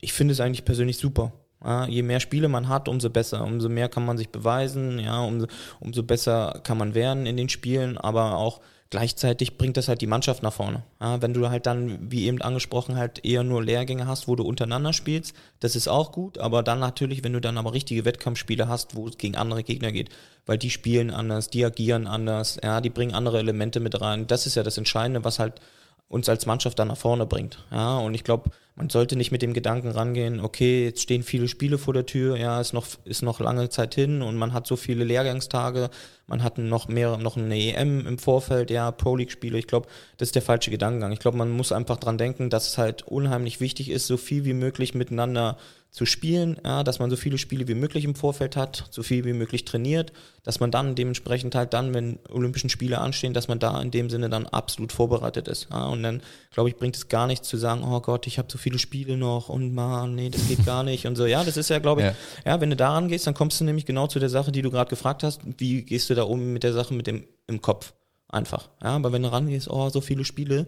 ich 0.00 0.12
finde 0.12 0.34
es 0.34 0.40
eigentlich 0.40 0.64
persönlich 0.64 0.98
super. 0.98 1.32
Ja, 1.64 1.88
je 1.88 2.02
mehr 2.02 2.20
Spiele 2.20 2.46
man 2.46 2.68
hat, 2.68 2.88
umso 2.88 3.10
besser. 3.10 3.42
Umso 3.42 3.68
mehr 3.68 3.88
kann 3.88 4.06
man 4.06 4.18
sich 4.18 4.28
beweisen, 4.28 5.00
ja, 5.00 5.20
umso, 5.24 5.48
umso 5.80 6.04
besser 6.04 6.60
kann 6.62 6.78
man 6.78 6.94
werden 6.94 7.26
in 7.26 7.36
den 7.36 7.48
Spielen, 7.48 7.98
aber 7.98 8.36
auch 8.36 8.60
gleichzeitig 8.90 9.58
bringt 9.58 9.76
das 9.76 9.88
halt 9.88 10.00
die 10.00 10.06
Mannschaft 10.06 10.42
nach 10.42 10.52
vorne. 10.52 10.82
Ja, 11.00 11.20
wenn 11.22 11.34
du 11.34 11.48
halt 11.50 11.66
dann, 11.66 12.10
wie 12.10 12.26
eben 12.26 12.40
angesprochen, 12.42 12.96
halt 12.96 13.24
eher 13.24 13.42
nur 13.42 13.62
Lehrgänge 13.62 14.06
hast, 14.06 14.28
wo 14.28 14.36
du 14.36 14.44
untereinander 14.44 14.92
spielst, 14.92 15.34
das 15.60 15.76
ist 15.76 15.88
auch 15.88 16.12
gut, 16.12 16.38
aber 16.38 16.62
dann 16.62 16.78
natürlich, 16.78 17.24
wenn 17.24 17.32
du 17.32 17.40
dann 17.40 17.58
aber 17.58 17.72
richtige 17.72 18.04
Wettkampfspiele 18.04 18.68
hast, 18.68 18.94
wo 18.94 19.08
es 19.08 19.18
gegen 19.18 19.36
andere 19.36 19.62
Gegner 19.62 19.92
geht, 19.92 20.10
weil 20.46 20.58
die 20.58 20.70
spielen 20.70 21.10
anders, 21.10 21.50
die 21.50 21.64
agieren 21.64 22.06
anders, 22.06 22.58
ja, 22.62 22.80
die 22.80 22.90
bringen 22.90 23.14
andere 23.14 23.38
Elemente 23.38 23.80
mit 23.80 24.00
rein. 24.00 24.26
Das 24.26 24.46
ist 24.46 24.54
ja 24.54 24.62
das 24.62 24.78
Entscheidende, 24.78 25.24
was 25.24 25.38
halt 25.38 25.60
uns 26.08 26.28
als 26.28 26.46
Mannschaft 26.46 26.78
dann 26.78 26.88
nach 26.88 26.96
vorne 26.96 27.26
bringt. 27.26 27.64
Ja, 27.72 27.98
und 27.98 28.14
ich 28.14 28.24
glaube, 28.24 28.50
man 28.76 28.90
sollte 28.90 29.16
nicht 29.16 29.32
mit 29.32 29.42
dem 29.42 29.54
Gedanken 29.54 29.88
rangehen, 29.88 30.40
okay, 30.40 30.84
jetzt 30.84 31.02
stehen 31.02 31.22
viele 31.22 31.48
Spiele 31.48 31.78
vor 31.78 31.94
der 31.94 32.06
Tür, 32.06 32.36
ja, 32.36 32.60
ist 32.60 32.72
noch, 32.72 32.86
ist 33.04 33.22
noch 33.22 33.40
lange 33.40 33.68
Zeit 33.68 33.94
hin 33.94 34.22
und 34.22 34.36
man 34.36 34.52
hat 34.52 34.66
so 34.66 34.76
viele 34.76 35.04
Lehrgangstage, 35.04 35.90
man 36.26 36.42
hat 36.42 36.58
noch 36.58 36.88
mehr, 36.88 37.18
noch 37.18 37.36
eine 37.36 37.56
EM 37.56 38.06
im 38.06 38.18
Vorfeld, 38.18 38.70
ja, 38.70 38.90
Pro 38.90 39.16
League 39.16 39.30
Spiele. 39.30 39.58
Ich 39.58 39.66
glaube, 39.66 39.88
das 40.16 40.28
ist 40.28 40.34
der 40.34 40.42
falsche 40.42 40.70
Gedankengang. 40.70 41.12
Ich 41.12 41.18
glaube, 41.18 41.36
man 41.36 41.50
muss 41.50 41.72
einfach 41.72 41.98
dran 41.98 42.18
denken, 42.18 42.50
dass 42.50 42.68
es 42.68 42.78
halt 42.78 43.02
unheimlich 43.02 43.60
wichtig 43.60 43.90
ist, 43.90 44.06
so 44.06 44.16
viel 44.16 44.44
wie 44.44 44.54
möglich 44.54 44.94
miteinander 44.94 45.58
zu 45.94 46.06
spielen, 46.06 46.60
ja, 46.64 46.82
dass 46.82 46.98
man 46.98 47.08
so 47.08 47.14
viele 47.14 47.38
Spiele 47.38 47.68
wie 47.68 47.76
möglich 47.76 48.04
im 48.04 48.16
Vorfeld 48.16 48.56
hat, 48.56 48.88
so 48.90 49.04
viel 49.04 49.24
wie 49.24 49.32
möglich 49.32 49.64
trainiert, 49.64 50.12
dass 50.42 50.58
man 50.58 50.72
dann 50.72 50.96
dementsprechend 50.96 51.54
halt 51.54 51.72
dann, 51.72 51.94
wenn 51.94 52.18
Olympischen 52.30 52.68
Spiele 52.68 52.98
anstehen, 52.98 53.32
dass 53.32 53.46
man 53.46 53.60
da 53.60 53.80
in 53.80 53.92
dem 53.92 54.10
Sinne 54.10 54.28
dann 54.28 54.46
absolut 54.46 54.90
vorbereitet 54.90 55.46
ist. 55.46 55.68
Ja, 55.70 55.86
und 55.86 56.02
dann, 56.02 56.20
glaube 56.50 56.68
ich, 56.68 56.74
bringt 56.74 56.96
es 56.96 57.06
gar 57.06 57.28
nichts 57.28 57.48
zu 57.48 57.56
sagen, 57.56 57.84
oh 57.84 58.00
Gott, 58.00 58.26
ich 58.26 58.38
habe 58.38 58.48
so 58.50 58.58
viele 58.58 58.80
Spiele 58.80 59.16
noch 59.16 59.48
und 59.48 59.72
man, 59.72 60.16
nee, 60.16 60.30
das 60.30 60.48
geht 60.48 60.66
gar 60.66 60.82
nicht 60.82 61.06
und 61.06 61.14
so. 61.14 61.26
Ja, 61.26 61.44
das 61.44 61.56
ist 61.56 61.70
ja, 61.70 61.78
glaube 61.78 62.00
ich, 62.00 62.06
ja. 62.08 62.14
ja, 62.44 62.60
wenn 62.60 62.70
du 62.70 62.76
daran 62.76 63.06
gehst, 63.06 63.28
dann 63.28 63.34
kommst 63.34 63.60
du 63.60 63.64
nämlich 63.64 63.86
genau 63.86 64.08
zu 64.08 64.18
der 64.18 64.30
Sache, 64.30 64.50
die 64.50 64.62
du 64.62 64.72
gerade 64.72 64.90
gefragt 64.90 65.22
hast, 65.22 65.42
wie 65.58 65.82
gehst 65.82 66.10
du 66.10 66.16
da 66.16 66.24
um 66.24 66.52
mit 66.52 66.64
der 66.64 66.72
Sache 66.72 66.92
mit 66.92 67.06
dem 67.06 67.22
im 67.46 67.62
Kopf? 67.62 67.94
Einfach. 68.26 68.68
Ja, 68.82 68.96
aber 68.96 69.12
wenn 69.12 69.22
du 69.22 69.30
rangehst, 69.30 69.70
oh, 69.70 69.90
so 69.90 70.00
viele 70.00 70.24
Spiele, 70.24 70.66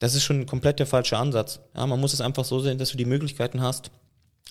das 0.00 0.16
ist 0.16 0.24
schon 0.24 0.44
komplett 0.44 0.80
der 0.80 0.86
falsche 0.86 1.16
Ansatz. 1.16 1.60
Ja, 1.76 1.86
man 1.86 2.00
muss 2.00 2.12
es 2.12 2.20
einfach 2.20 2.44
so 2.44 2.58
sehen, 2.58 2.78
dass 2.78 2.90
du 2.90 2.96
die 2.96 3.04
Möglichkeiten 3.04 3.62
hast, 3.62 3.92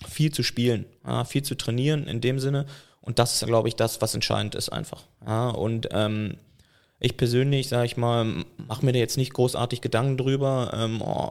viel 0.08 0.32
zu 0.32 0.42
spielen, 0.42 0.86
ja, 1.06 1.24
viel 1.24 1.42
zu 1.42 1.54
trainieren 1.54 2.06
in 2.06 2.20
dem 2.20 2.38
Sinne. 2.38 2.66
Und 3.00 3.18
das 3.18 3.34
ist, 3.34 3.46
glaube 3.46 3.68
ich, 3.68 3.76
das, 3.76 4.02
was 4.02 4.14
entscheidend 4.14 4.54
ist 4.54 4.68
einfach. 4.70 5.04
Ja, 5.24 5.48
und 5.50 5.88
ähm, 5.92 6.38
ich 6.98 7.16
persönlich, 7.16 7.68
sage 7.68 7.86
ich 7.86 7.96
mal, 7.96 8.44
mache 8.66 8.84
mir 8.84 8.92
da 8.92 8.98
jetzt 8.98 9.16
nicht 9.16 9.32
großartig 9.32 9.80
Gedanken 9.80 10.16
drüber. 10.16 10.72
Ähm, 10.74 11.02
oh, 11.02 11.30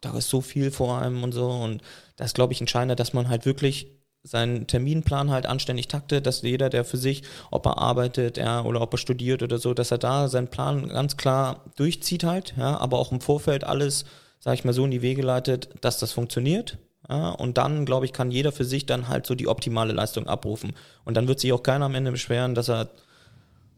da 0.00 0.16
ist 0.16 0.28
so 0.28 0.40
viel 0.40 0.70
vor 0.70 1.00
einem 1.00 1.22
und 1.22 1.32
so. 1.32 1.48
Und 1.48 1.82
das 2.16 2.28
ist, 2.28 2.34
glaube 2.34 2.52
ich, 2.52 2.60
entscheidend, 2.60 2.98
dass 2.98 3.12
man 3.12 3.28
halt 3.28 3.46
wirklich 3.46 3.88
seinen 4.24 4.66
Terminplan 4.66 5.30
halt 5.30 5.44
anständig 5.46 5.86
taktet, 5.88 6.26
dass 6.26 6.42
jeder, 6.42 6.70
der 6.70 6.84
für 6.84 6.96
sich, 6.96 7.22
ob 7.50 7.66
er 7.66 7.78
arbeitet, 7.78 8.38
ja, 8.38 8.62
oder 8.64 8.80
ob 8.80 8.94
er 8.94 8.98
studiert 8.98 9.42
oder 9.42 9.58
so, 9.58 9.74
dass 9.74 9.90
er 9.90 9.98
da 9.98 10.28
seinen 10.28 10.48
Plan 10.48 10.88
ganz 10.88 11.18
klar 11.18 11.64
durchzieht 11.76 12.24
halt, 12.24 12.54
ja, 12.56 12.78
aber 12.78 12.98
auch 12.98 13.12
im 13.12 13.20
Vorfeld 13.20 13.64
alles, 13.64 14.06
sage 14.40 14.54
ich 14.54 14.64
mal, 14.64 14.72
so 14.72 14.86
in 14.86 14.90
die 14.90 15.02
Wege 15.02 15.20
leitet, 15.20 15.68
dass 15.82 15.98
das 15.98 16.12
funktioniert, 16.12 16.78
ja, 17.08 17.30
und 17.30 17.58
dann, 17.58 17.84
glaube 17.84 18.06
ich, 18.06 18.12
kann 18.12 18.30
jeder 18.30 18.52
für 18.52 18.64
sich 18.64 18.86
dann 18.86 19.08
halt 19.08 19.26
so 19.26 19.34
die 19.34 19.48
optimale 19.48 19.92
Leistung 19.92 20.26
abrufen. 20.26 20.72
Und 21.04 21.16
dann 21.16 21.28
wird 21.28 21.40
sich 21.40 21.52
auch 21.52 21.62
keiner 21.62 21.86
am 21.86 21.94
Ende 21.94 22.10
beschweren, 22.10 22.54
dass 22.54 22.68
er 22.68 22.90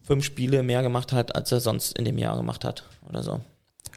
fünf 0.03 0.25
Spiele 0.25 0.63
mehr 0.63 0.83
gemacht 0.83 1.13
hat, 1.13 1.35
als 1.35 1.51
er 1.51 1.61
sonst 1.61 1.99
in 1.99 2.05
dem 2.05 2.19
Jahr 2.19 2.37
gemacht 2.37 2.65
hat 2.65 2.85
oder 3.09 3.23
so. 3.23 3.41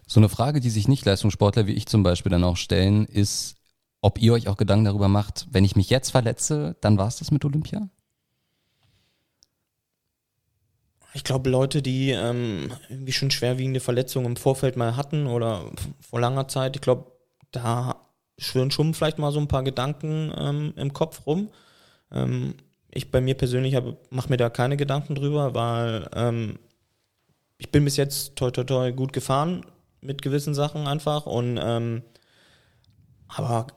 So 0.08 0.20
eine 0.20 0.30
Frage, 0.30 0.60
die 0.60 0.72
sich 0.72 0.88
nicht 0.88 1.06
Leistungssportler 1.06 1.68
wie 1.68 1.74
ich 1.74 1.86
zum 1.86 2.02
Beispiel 2.02 2.32
dann 2.32 2.44
auch 2.44 2.58
stellen, 2.58 3.06
ist, 3.06 3.58
ob 4.02 4.20
ihr 4.20 4.34
euch 4.34 4.48
auch 4.48 4.58
Gedanken 4.58 4.86
darüber 4.86 5.08
macht, 5.08 5.48
wenn 5.52 5.64
ich 5.64 5.76
mich 5.76 5.92
jetzt 5.92 6.10
verletze, 6.10 6.76
dann 6.82 6.98
war 6.98 7.08
es 7.08 7.18
das 7.18 7.30
mit 7.30 7.46
Olympia? 7.46 7.90
Ich 11.14 11.24
glaube, 11.24 11.50
Leute, 11.50 11.82
die 11.82 12.12
ähm, 12.12 12.72
irgendwie 12.88 13.12
schon 13.12 13.32
schwerwiegende 13.32 13.80
Verletzungen 13.80 14.28
im 14.28 14.36
Vorfeld 14.36 14.78
mal 14.78 14.96
hatten 14.96 15.28
oder 15.28 15.72
vor 16.02 16.20
langer 16.20 16.48
Zeit, 16.48 16.76
ich 16.76 16.82
glaube, 16.82 17.12
da 17.52 18.09
schwirren 18.40 18.72
schon 18.72 18.94
vielleicht 18.94 19.20
mal 19.20 19.32
so 19.32 19.40
ein 19.40 19.48
paar 19.48 19.64
Gedanken 19.64 20.34
ähm, 20.38 20.74
im 20.76 20.94
Kopf 20.94 21.26
rum. 21.26 21.50
Ähm, 22.12 22.56
ich 22.92 23.12
bei 23.12 23.22
mir 23.22 23.36
persönlich 23.36 23.78
mache 24.10 24.30
mir 24.30 24.38
da 24.38 24.50
keine 24.50 24.78
Gedanken 24.78 25.16
drüber, 25.16 25.54
weil 25.54 26.10
ähm, 26.14 26.60
ich 27.58 27.72
bin 27.72 27.86
bis 27.86 27.98
jetzt 27.98 28.36
toi 28.36 28.52
toi 28.52 28.64
toi 28.64 28.92
gut 28.92 29.14
gefahren 29.14 29.66
mit 30.02 30.22
gewissen 30.22 30.56
Sachen 30.56 30.88
einfach 30.88 31.26
und 31.26 31.60
ähm, 31.62 32.02
aber 33.28 33.68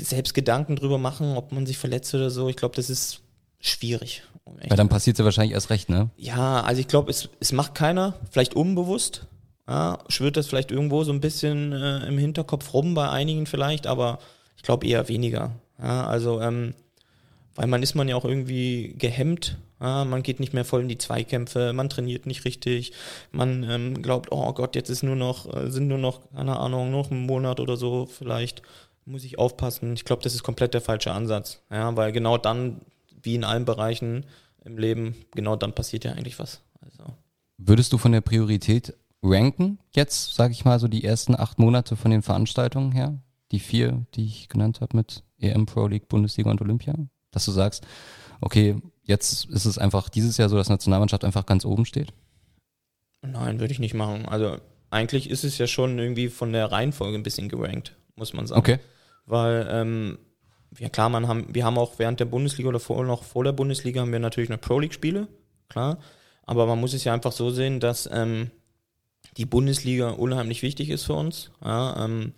selbst 0.00 0.34
Gedanken 0.34 0.76
drüber 0.76 0.98
machen, 0.98 1.36
ob 1.36 1.52
man 1.52 1.66
sich 1.66 1.78
verletzt 1.78 2.14
oder 2.14 2.30
so, 2.30 2.48
ich 2.48 2.56
glaube, 2.56 2.74
das 2.74 2.90
ist 2.90 3.20
schwierig. 3.60 4.22
Weil 4.44 4.76
dann 4.76 4.88
passiert 4.88 5.14
es 5.14 5.18
ja 5.18 5.24
wahrscheinlich 5.24 5.52
erst 5.52 5.70
recht, 5.70 5.88
ne? 5.88 6.10
Ja, 6.16 6.62
also 6.62 6.80
ich 6.80 6.88
glaube, 6.88 7.10
es, 7.10 7.28
es 7.40 7.52
macht 7.52 7.74
keiner, 7.74 8.14
vielleicht 8.30 8.54
unbewusst, 8.54 9.26
ja, 9.68 9.98
schwirrt 10.08 10.36
das 10.36 10.46
vielleicht 10.46 10.70
irgendwo 10.70 11.04
so 11.04 11.12
ein 11.12 11.20
bisschen 11.20 11.72
äh, 11.72 12.06
im 12.06 12.18
Hinterkopf 12.18 12.72
rum 12.74 12.94
bei 12.94 13.08
einigen 13.08 13.46
vielleicht, 13.46 13.86
aber 13.86 14.18
ich 14.56 14.62
glaube 14.62 14.86
eher 14.86 15.08
weniger. 15.08 15.52
Ja, 15.78 16.06
also, 16.06 16.40
ähm, 16.40 16.74
weil 17.54 17.66
man 17.66 17.82
ist 17.82 17.94
man 17.94 18.08
ja 18.08 18.16
auch 18.16 18.24
irgendwie 18.24 18.94
gehemmt. 18.98 19.58
Ja, 19.80 20.04
man 20.04 20.22
geht 20.22 20.38
nicht 20.38 20.52
mehr 20.54 20.64
voll 20.64 20.82
in 20.82 20.88
die 20.88 20.98
Zweikämpfe, 20.98 21.72
man 21.72 21.88
trainiert 21.88 22.24
nicht 22.24 22.44
richtig, 22.44 22.92
man 23.32 23.64
ähm, 23.68 24.00
glaubt, 24.00 24.30
oh 24.30 24.52
Gott, 24.52 24.76
jetzt 24.76 24.90
ist 24.90 25.02
nur 25.02 25.16
noch, 25.16 25.52
äh, 25.52 25.70
sind 25.72 25.88
nur 25.88 25.98
noch, 25.98 26.20
keine 26.30 26.56
Ahnung, 26.56 26.92
noch 26.92 27.10
ein 27.10 27.26
Monat 27.26 27.58
oder 27.58 27.76
so 27.76 28.06
vielleicht, 28.06 28.62
muss 29.06 29.24
ich 29.24 29.38
aufpassen. 29.38 29.94
Ich 29.94 30.04
glaube, 30.04 30.22
das 30.22 30.34
ist 30.34 30.44
komplett 30.44 30.74
der 30.74 30.82
falsche 30.82 31.10
Ansatz. 31.10 31.62
Ja, 31.68 31.96
weil 31.96 32.12
genau 32.12 32.38
dann, 32.38 32.82
wie 33.22 33.34
in 33.34 33.42
allen 33.42 33.64
Bereichen 33.64 34.24
im 34.64 34.78
Leben, 34.78 35.16
genau 35.34 35.56
dann 35.56 35.74
passiert 35.74 36.04
ja 36.04 36.12
eigentlich 36.12 36.38
was. 36.38 36.60
Also. 36.80 37.12
Würdest 37.58 37.92
du 37.92 37.98
von 37.98 38.12
der 38.12 38.20
Priorität 38.20 38.94
ranken 39.22 39.78
jetzt, 39.92 40.34
sage 40.34 40.52
ich 40.52 40.64
mal, 40.64 40.78
so 40.78 40.88
die 40.88 41.04
ersten 41.04 41.38
acht 41.38 41.58
Monate 41.58 41.96
von 41.96 42.10
den 42.10 42.22
Veranstaltungen 42.22 42.92
her? 42.92 43.18
Die 43.50 43.60
vier, 43.60 44.06
die 44.14 44.24
ich 44.24 44.48
genannt 44.48 44.80
habe 44.80 44.96
mit 44.96 45.24
EM, 45.38 45.66
Pro 45.66 45.86
League, 45.86 46.08
Bundesliga 46.08 46.50
und 46.50 46.60
Olympia? 46.60 46.94
Dass 47.30 47.44
du 47.44 47.52
sagst, 47.52 47.86
okay, 48.40 48.76
jetzt 49.04 49.46
ist 49.46 49.64
es 49.64 49.78
einfach 49.78 50.08
dieses 50.08 50.36
Jahr 50.36 50.48
so, 50.48 50.56
dass 50.56 50.68
Nationalmannschaft 50.68 51.24
einfach 51.24 51.46
ganz 51.46 51.64
oben 51.64 51.84
steht? 51.84 52.12
Nein, 53.22 53.60
würde 53.60 53.72
ich 53.72 53.78
nicht 53.78 53.94
machen. 53.94 54.26
Also 54.26 54.56
eigentlich 54.90 55.30
ist 55.30 55.44
es 55.44 55.58
ja 55.58 55.66
schon 55.66 55.98
irgendwie 55.98 56.28
von 56.28 56.52
der 56.52 56.72
Reihenfolge 56.72 57.16
ein 57.16 57.22
bisschen 57.22 57.48
gerankt, 57.48 57.96
muss 58.16 58.32
man 58.32 58.46
sagen. 58.46 58.58
Okay. 58.58 58.78
Weil, 59.26 59.66
ähm, 59.70 60.18
ja 60.78 60.88
klar, 60.88 61.08
man 61.08 61.28
haben, 61.28 61.54
wir 61.54 61.64
haben 61.64 61.78
auch 61.78 61.98
während 61.98 62.20
der 62.20 62.24
Bundesliga 62.24 62.68
oder 62.68 62.80
vor, 62.80 63.04
noch 63.04 63.22
vor 63.22 63.44
der 63.44 63.52
Bundesliga 63.52 64.00
haben 64.00 64.12
wir 64.12 64.18
natürlich 64.18 64.50
noch 64.50 64.60
Pro 64.60 64.78
League-Spiele, 64.78 65.28
klar. 65.68 65.98
Aber 66.44 66.66
man 66.66 66.80
muss 66.80 66.94
es 66.94 67.04
ja 67.04 67.14
einfach 67.14 67.32
so 67.32 67.50
sehen, 67.50 67.78
dass 67.78 68.08
ähm, 68.12 68.50
die 69.36 69.46
Bundesliga 69.46 70.10
unheimlich 70.10 70.62
wichtig 70.62 70.90
ist 70.90 71.04
für 71.04 71.14
uns. 71.14 71.50
Ja, 71.64 72.04
ähm, 72.04 72.32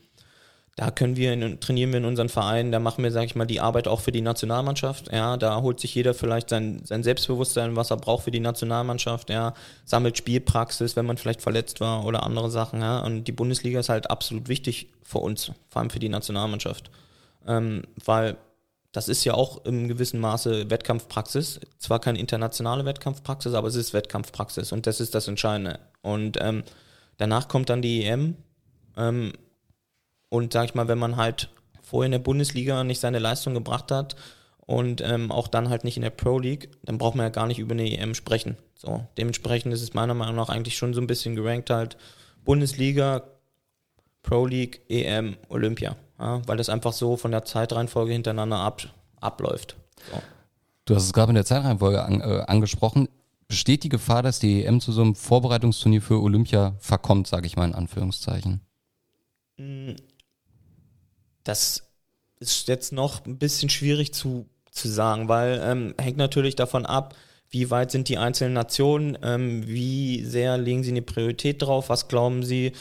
da 0.77 0.90
können 0.90 1.16
wir, 1.16 1.33
in, 1.33 1.61
trainieren 1.61 1.92
wir 1.92 1.99
in 1.99 2.05
unseren 2.05 2.29
Vereinen, 2.29 2.73
da 2.73 2.81
machen 2.81 3.05
wir, 3.05 3.12
sage 3.12 3.27
ich 3.27 3.37
mal, 3.37 3.47
die 3.47 3.61
Arbeit 3.61 3.87
auch 3.87 4.01
für 4.01 4.11
die 4.11 4.20
Nationalmannschaft. 4.20 5.12
Ja, 5.12 5.37
da 5.37 5.62
holt 5.62 5.79
sich 5.79 5.94
jeder 5.94 6.14
vielleicht 6.14 6.51
sein, 6.51 6.81
sein 6.85 7.05
Selbstbewusstsein, 7.05 7.77
was 7.77 7.90
er 7.90 7.97
braucht 7.97 8.25
für 8.25 8.33
die 8.33 8.40
Nationalmannschaft. 8.40 9.31
Ja, 9.31 9.55
sammelt 9.85 10.18
Spielpraxis, 10.18 10.97
wenn 10.97 11.07
man 11.07 11.16
vielleicht 11.16 11.42
verletzt 11.42 11.81
war 11.81 12.05
oder 12.05 12.25
andere 12.25 12.51
Sachen. 12.51 12.81
Ja, 12.81 13.01
und 13.01 13.25
die 13.25 13.33
Bundesliga 13.33 13.79
ist 13.79 13.88
halt 13.88 14.11
absolut 14.11 14.49
wichtig 14.49 14.88
für 15.03 15.18
uns, 15.18 15.53
vor 15.68 15.81
allem 15.81 15.90
für 15.90 16.01
die 16.01 16.09
Nationalmannschaft, 16.09 16.90
ähm, 17.47 17.83
weil 18.05 18.37
das 18.90 19.09
ist 19.09 19.25
ja 19.25 19.35
auch 19.35 19.64
im 19.64 19.88
gewissen 19.88 20.20
Maße 20.20 20.70
Wettkampfpraxis. 20.70 21.61
Zwar 21.79 22.01
keine 22.01 22.18
internationale 22.18 22.85
Wettkampfpraxis, 22.85 23.55
aber 23.55 23.68
es 23.68 23.75
ist 23.75 23.92
Wettkampfpraxis 23.92 24.73
und 24.73 24.87
das 24.87 25.01
ist 25.01 25.14
das 25.14 25.29
Entscheidende. 25.29 25.79
Und 26.05 26.38
ähm, 26.40 26.62
Danach 27.19 27.49
kommt 27.49 27.71
dann 27.71 27.83
die 27.83 28.05
EM. 28.05 28.37
Ähm, 28.97 29.33
und 30.29 30.53
sag 30.53 30.64
ich 30.64 30.75
mal, 30.75 30.88
wenn 30.88 30.99
man 30.99 31.17
halt 31.17 31.51
vorher 31.83 32.07
in 32.07 32.12
der 32.12 32.19
Bundesliga 32.19 32.83
nicht 32.85 33.01
seine 33.01 33.19
Leistung 33.19 33.55
gebracht 33.55 33.90
hat 33.93 34.17
und 34.67 35.01
ähm, 35.01 35.31
auch 35.31 35.49
dann 35.49 35.69
halt 35.69 35.85
nicht 35.85 35.97
in 35.97 36.03
der 36.03 36.11
Pro 36.11 36.38
League, 36.38 36.71
dann 36.83 36.99
braucht 36.99 37.14
man 37.14 37.25
ja 37.25 37.31
gar 37.31 37.47
nicht 37.47 37.59
über 37.59 37.73
eine 37.73 37.90
EM 37.90 38.14
sprechen. 38.14 38.57
So, 38.75 39.07
dementsprechend 39.17 39.73
ist 39.73 39.83
es 39.83 39.95
meiner 39.95 40.14
Meinung 40.14 40.37
nach 40.37 40.49
eigentlich 40.49 40.77
schon 40.77 40.95
so 40.95 41.01
ein 41.01 41.07
bisschen 41.07 41.37
gerankt 41.37 41.71
halt 41.71 41.97
Bundesliga, 42.45 43.23
Pro 44.23 44.47
League, 44.47 44.81
EM, 44.88 45.37
Olympia. 45.49 45.97
Ja, 46.19 46.40
weil 46.47 46.57
das 46.57 46.69
einfach 46.69 46.93
so 46.93 47.17
von 47.17 47.31
der 47.31 47.45
Zeitreihenfolge 47.45 48.12
hintereinander 48.12 48.57
ab, 48.57 48.83
abläuft. 49.21 49.77
So. 50.11 50.23
Du 50.87 50.95
hast 50.95 51.05
es 51.05 51.12
gerade 51.12 51.31
in 51.31 51.35
der 51.35 51.45
Zeitreihenfolge 51.45 52.03
an, 52.03 52.21
äh, 52.21 52.45
angesprochen 52.47 53.09
besteht 53.49 53.85
die 53.85 53.89
Gefahr, 53.89 54.23
dass 54.23 54.39
die 54.39 54.65
EM 54.65 54.81
zu 54.81 54.93
so 54.93 55.03
einem 55.03 55.15
Vorbereitungsturnier 55.15 56.03
für 56.03 56.21
Olympia 56.21 56.75
verkommt, 56.79 57.27
sage 57.27 57.47
ich 57.47 57.57
mal 57.57 57.67
in 57.67 57.75
Anführungszeichen? 57.75 58.61
Mm. 59.57 59.93
das 61.45 61.85
ist 62.41 62.67
jetzt 62.67 62.93
noch 62.93 63.25
ein 63.25 63.39
bisschen 63.39 63.69
schwierig 63.69 64.13
zu, 64.13 64.47
zu 64.71 64.89
sagen, 64.89 65.29
weil 65.29 65.61
ähm, 65.63 65.95
hängt 66.01 66.17
natürlich 66.17 66.57
davon 66.57 66.85
ab, 66.87 67.15
wie 67.51 67.71
weit 67.71 67.93
sind 67.93 68.09
die 68.09 68.19
einzelnen 68.19 68.55
Nationen, 68.55 69.17
ähm, 69.23 69.67
wie 69.67 70.25
sehr 70.25 70.59
legen 70.59 70.83
sie 70.83 70.91
eine 70.91 71.03
Priorität 71.03 71.63
drauf, 71.63 71.89
was 71.89 72.09
glauben 72.09 72.43
sie, 72.43 72.73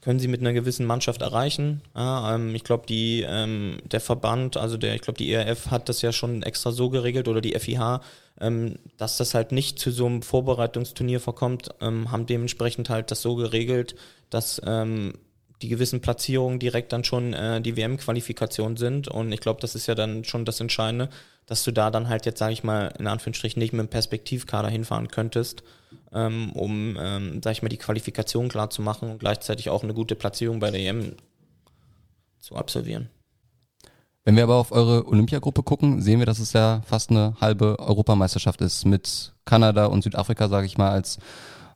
können 0.00 0.20
sie 0.20 0.28
mit 0.28 0.40
einer 0.40 0.52
gewissen 0.52 0.86
Mannschaft 0.86 1.22
erreichen. 1.22 1.82
Ja, 1.94 2.34
ähm, 2.34 2.54
ich 2.54 2.64
glaube, 2.64 2.86
die 2.86 3.24
ähm, 3.26 3.78
der 3.84 4.00
Verband, 4.00 4.56
also 4.56 4.76
der, 4.76 4.94
ich 4.94 5.02
glaube, 5.02 5.18
die 5.18 5.32
ERF 5.32 5.70
hat 5.70 5.88
das 5.88 6.02
ja 6.02 6.12
schon 6.12 6.42
extra 6.42 6.70
so 6.70 6.88
geregelt 6.88 7.28
oder 7.28 7.40
die 7.40 7.58
FIH, 7.58 8.00
ähm, 8.40 8.78
dass 8.96 9.16
das 9.16 9.34
halt 9.34 9.52
nicht 9.52 9.78
zu 9.78 9.90
so 9.90 10.06
einem 10.06 10.22
Vorbereitungsturnier 10.22 11.20
vorkommt, 11.20 11.70
ähm, 11.80 12.12
haben 12.12 12.26
dementsprechend 12.26 12.90
halt 12.90 13.10
das 13.10 13.22
so 13.22 13.34
geregelt, 13.34 13.96
dass 14.30 14.62
ähm, 14.64 15.14
die 15.62 15.68
gewissen 15.68 16.00
Platzierungen 16.00 16.60
direkt 16.60 16.92
dann 16.92 17.02
schon 17.02 17.34
äh, 17.34 17.60
die 17.60 17.76
WM-Qualifikation 17.76 18.76
sind. 18.76 19.08
Und 19.08 19.32
ich 19.32 19.40
glaube, 19.40 19.60
das 19.60 19.74
ist 19.74 19.88
ja 19.88 19.94
dann 19.94 20.24
schon 20.24 20.44
das 20.44 20.60
Entscheidende, 20.60 21.08
dass 21.46 21.64
du 21.64 21.72
da 21.72 21.90
dann 21.90 22.08
halt 22.08 22.26
jetzt, 22.26 22.38
sage 22.38 22.52
ich 22.52 22.62
mal, 22.62 22.94
in 22.98 23.06
Anführungsstrichen 23.06 23.58
nicht 23.58 23.72
mit 23.72 23.80
einem 23.80 23.88
Perspektivkader 23.88 24.68
hinfahren 24.68 25.08
könntest, 25.08 25.62
ähm, 26.12 26.52
um, 26.52 26.96
ähm, 27.00 27.42
sage 27.42 27.52
ich 27.52 27.62
mal, 27.62 27.68
die 27.68 27.76
Qualifikation 27.76 28.48
klar 28.48 28.70
zu 28.70 28.82
machen 28.82 29.10
und 29.10 29.18
gleichzeitig 29.18 29.70
auch 29.70 29.82
eine 29.82 29.94
gute 29.94 30.14
Platzierung 30.14 30.60
bei 30.60 30.70
der 30.70 30.80
EM 30.80 31.16
zu 32.38 32.56
absolvieren. 32.56 33.10
Wenn 34.24 34.36
wir 34.36 34.42
aber 34.42 34.56
auf 34.56 34.72
eure 34.72 35.06
Olympiagruppe 35.06 35.62
gucken, 35.62 36.02
sehen 36.02 36.18
wir, 36.18 36.26
dass 36.26 36.38
es 36.38 36.52
ja 36.52 36.82
fast 36.86 37.10
eine 37.10 37.34
halbe 37.40 37.78
Europameisterschaft 37.78 38.60
ist 38.60 38.84
mit 38.84 39.32
Kanada 39.44 39.86
und 39.86 40.02
Südafrika, 40.02 40.48
sage 40.48 40.66
ich 40.66 40.76
mal, 40.76 40.90
als 40.90 41.18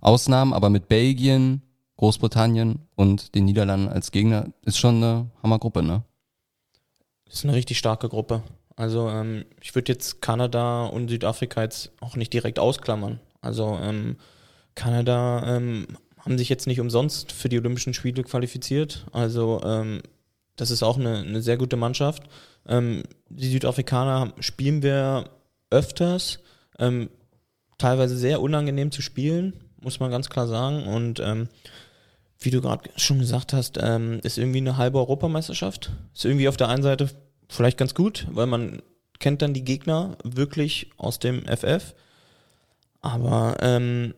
Ausnahmen, 0.02 0.52
aber 0.52 0.68
mit 0.68 0.88
Belgien, 0.88 1.62
Großbritannien 1.96 2.88
und 2.94 3.34
den 3.34 3.46
Niederlanden 3.46 3.88
als 3.88 4.10
Gegner 4.10 4.48
ist 4.62 4.76
schon 4.78 4.96
eine 4.96 5.30
Hammergruppe, 5.42 5.82
ne? 5.82 6.02
Ist 7.26 7.44
eine 7.44 7.54
richtig 7.54 7.78
starke 7.78 8.10
Gruppe. 8.10 8.42
Also 8.76 9.08
ähm, 9.08 9.46
ich 9.60 9.74
würde 9.74 9.92
jetzt 9.92 10.20
Kanada 10.20 10.84
und 10.84 11.08
Südafrika 11.08 11.62
jetzt 11.62 11.92
auch 12.00 12.16
nicht 12.16 12.32
direkt 12.32 12.58
ausklammern. 12.58 13.20
Also 13.42 13.78
ähm, 13.82 14.16
Kanada 14.74 15.56
ähm, 15.56 15.86
haben 16.18 16.38
sich 16.38 16.48
jetzt 16.48 16.66
nicht 16.66 16.80
umsonst 16.80 17.32
für 17.32 17.48
die 17.48 17.58
Olympischen 17.58 17.92
Spiele 17.92 18.22
qualifiziert. 18.22 19.04
Also 19.12 19.60
ähm, 19.64 20.00
das 20.56 20.70
ist 20.70 20.82
auch 20.82 20.98
eine, 20.98 21.18
eine 21.18 21.42
sehr 21.42 21.56
gute 21.58 21.76
Mannschaft. 21.76 22.22
Ähm, 22.66 23.02
die 23.28 23.50
Südafrikaner 23.50 24.32
spielen 24.38 24.82
wir 24.82 25.28
öfters, 25.70 26.38
ähm, 26.78 27.10
teilweise 27.78 28.16
sehr 28.16 28.40
unangenehm 28.40 28.92
zu 28.92 29.02
spielen, 29.02 29.54
muss 29.80 29.98
man 29.98 30.10
ganz 30.10 30.30
klar 30.30 30.46
sagen. 30.46 30.84
Und 30.84 31.18
ähm, 31.20 31.48
wie 32.38 32.50
du 32.50 32.60
gerade 32.60 32.88
schon 32.96 33.18
gesagt 33.18 33.52
hast, 33.52 33.76
ist 33.76 34.36
irgendwie 34.36 34.58
eine 34.58 34.76
halbe 34.76 34.98
Europameisterschaft. 34.98 35.92
Ist 36.12 36.24
irgendwie 36.24 36.48
auf 36.48 36.56
der 36.56 36.68
einen 36.68 36.82
Seite 36.82 37.08
vielleicht 37.48 37.78
ganz 37.78 37.94
gut, 37.94 38.26
weil 38.32 38.46
man 38.46 38.82
kennt 39.20 39.42
dann 39.42 39.54
die 39.54 39.64
Gegner 39.64 40.16
wirklich 40.24 40.90
aus 40.96 41.20
dem 41.20 41.44
FF. 41.46 41.94
Aber 43.02 43.56
ähm, 43.60 44.14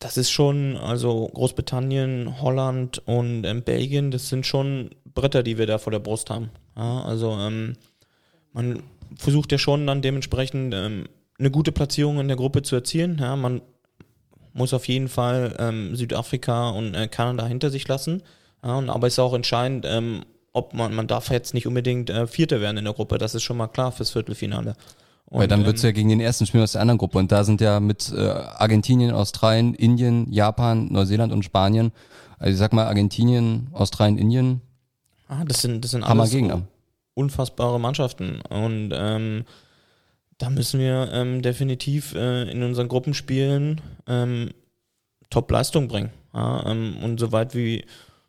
das 0.00 0.16
ist 0.16 0.30
schon, 0.30 0.76
also 0.76 1.28
Großbritannien, 1.32 2.40
Holland 2.40 2.98
und 3.06 3.44
ähm, 3.44 3.62
Belgien, 3.62 4.10
das 4.10 4.28
sind 4.28 4.46
schon 4.46 4.90
Bretter, 5.04 5.42
die 5.42 5.58
wir 5.58 5.66
da 5.66 5.78
vor 5.78 5.92
der 5.92 5.98
Brust 6.00 6.30
haben. 6.30 6.50
Ja, 6.76 7.02
also 7.02 7.32
ähm, 7.32 7.76
man 8.52 8.82
versucht 9.16 9.52
ja 9.52 9.58
schon 9.58 9.86
dann 9.86 10.02
dementsprechend 10.02 10.74
ähm, 10.74 11.04
eine 11.38 11.50
gute 11.50 11.72
Platzierung 11.72 12.20
in 12.20 12.28
der 12.28 12.36
Gruppe 12.36 12.62
zu 12.62 12.76
erzielen. 12.76 13.18
Ja, 13.20 13.36
man 13.36 13.62
muss 14.52 14.74
auf 14.74 14.88
jeden 14.88 15.08
Fall 15.08 15.54
ähm, 15.58 15.94
Südafrika 15.94 16.70
und 16.70 16.94
äh, 16.94 17.08
Kanada 17.08 17.46
hinter 17.46 17.70
sich 17.70 17.86
lassen. 17.86 18.22
Ja, 18.64 18.76
und, 18.76 18.90
aber 18.90 19.06
es 19.06 19.14
ist 19.14 19.18
auch 19.20 19.34
entscheidend, 19.34 19.86
ähm, 19.88 20.24
ob 20.52 20.74
man, 20.74 20.94
man 20.94 21.06
darf 21.06 21.30
jetzt 21.30 21.54
nicht 21.54 21.66
unbedingt 21.66 22.10
äh, 22.10 22.26
Vierter 22.26 22.60
werden 22.60 22.78
in 22.78 22.84
der 22.84 22.94
Gruppe, 22.94 23.18
das 23.18 23.34
ist 23.34 23.42
schon 23.42 23.56
mal 23.56 23.68
klar 23.68 23.92
fürs 23.92 24.10
Viertelfinale. 24.10 24.76
Und, 25.30 25.38
Weil 25.38 25.48
dann 25.48 25.64
wird's 25.64 25.82
ähm, 25.84 25.88
ja 25.88 25.92
gegen 25.92 26.08
den 26.08 26.20
ersten 26.20 26.44
spielen 26.44 26.64
aus 26.64 26.72
der 26.72 26.80
anderen 26.80 26.98
Gruppe 26.98 27.18
und 27.18 27.30
da 27.30 27.44
sind 27.44 27.60
ja 27.60 27.78
mit 27.78 28.12
äh, 28.12 28.20
Argentinien, 28.20 29.12
Australien, 29.12 29.74
Indien, 29.74 30.30
Japan, 30.30 30.88
Neuseeland 30.90 31.32
und 31.32 31.44
Spanien, 31.44 31.92
also 32.38 32.52
ich 32.52 32.58
sag 32.58 32.72
mal 32.72 32.86
Argentinien, 32.86 33.68
Australien, 33.72 34.18
Indien. 34.18 34.60
Ah, 35.28 35.44
das 35.46 35.62
sind, 35.62 35.84
das 35.84 35.92
sind 35.92 36.02
alles 36.02 36.30
Gegner. 36.30 36.62
unfassbare 37.14 37.78
Mannschaften 37.78 38.40
und 38.48 38.90
ähm, 38.92 39.44
da 40.38 40.50
müssen 40.50 40.80
wir 40.80 41.10
ähm, 41.12 41.42
definitiv 41.42 42.14
äh, 42.14 42.50
in 42.50 42.64
unseren 42.64 42.88
Gruppenspielen 42.88 43.80
ähm, 44.08 44.50
Top-Leistung 45.28 45.86
bringen 45.86 46.10
ja, 46.34 46.66
ähm, 46.66 46.96
und 47.04 47.20
so 47.20 47.30
weit 47.30 47.54
wie 47.54 47.84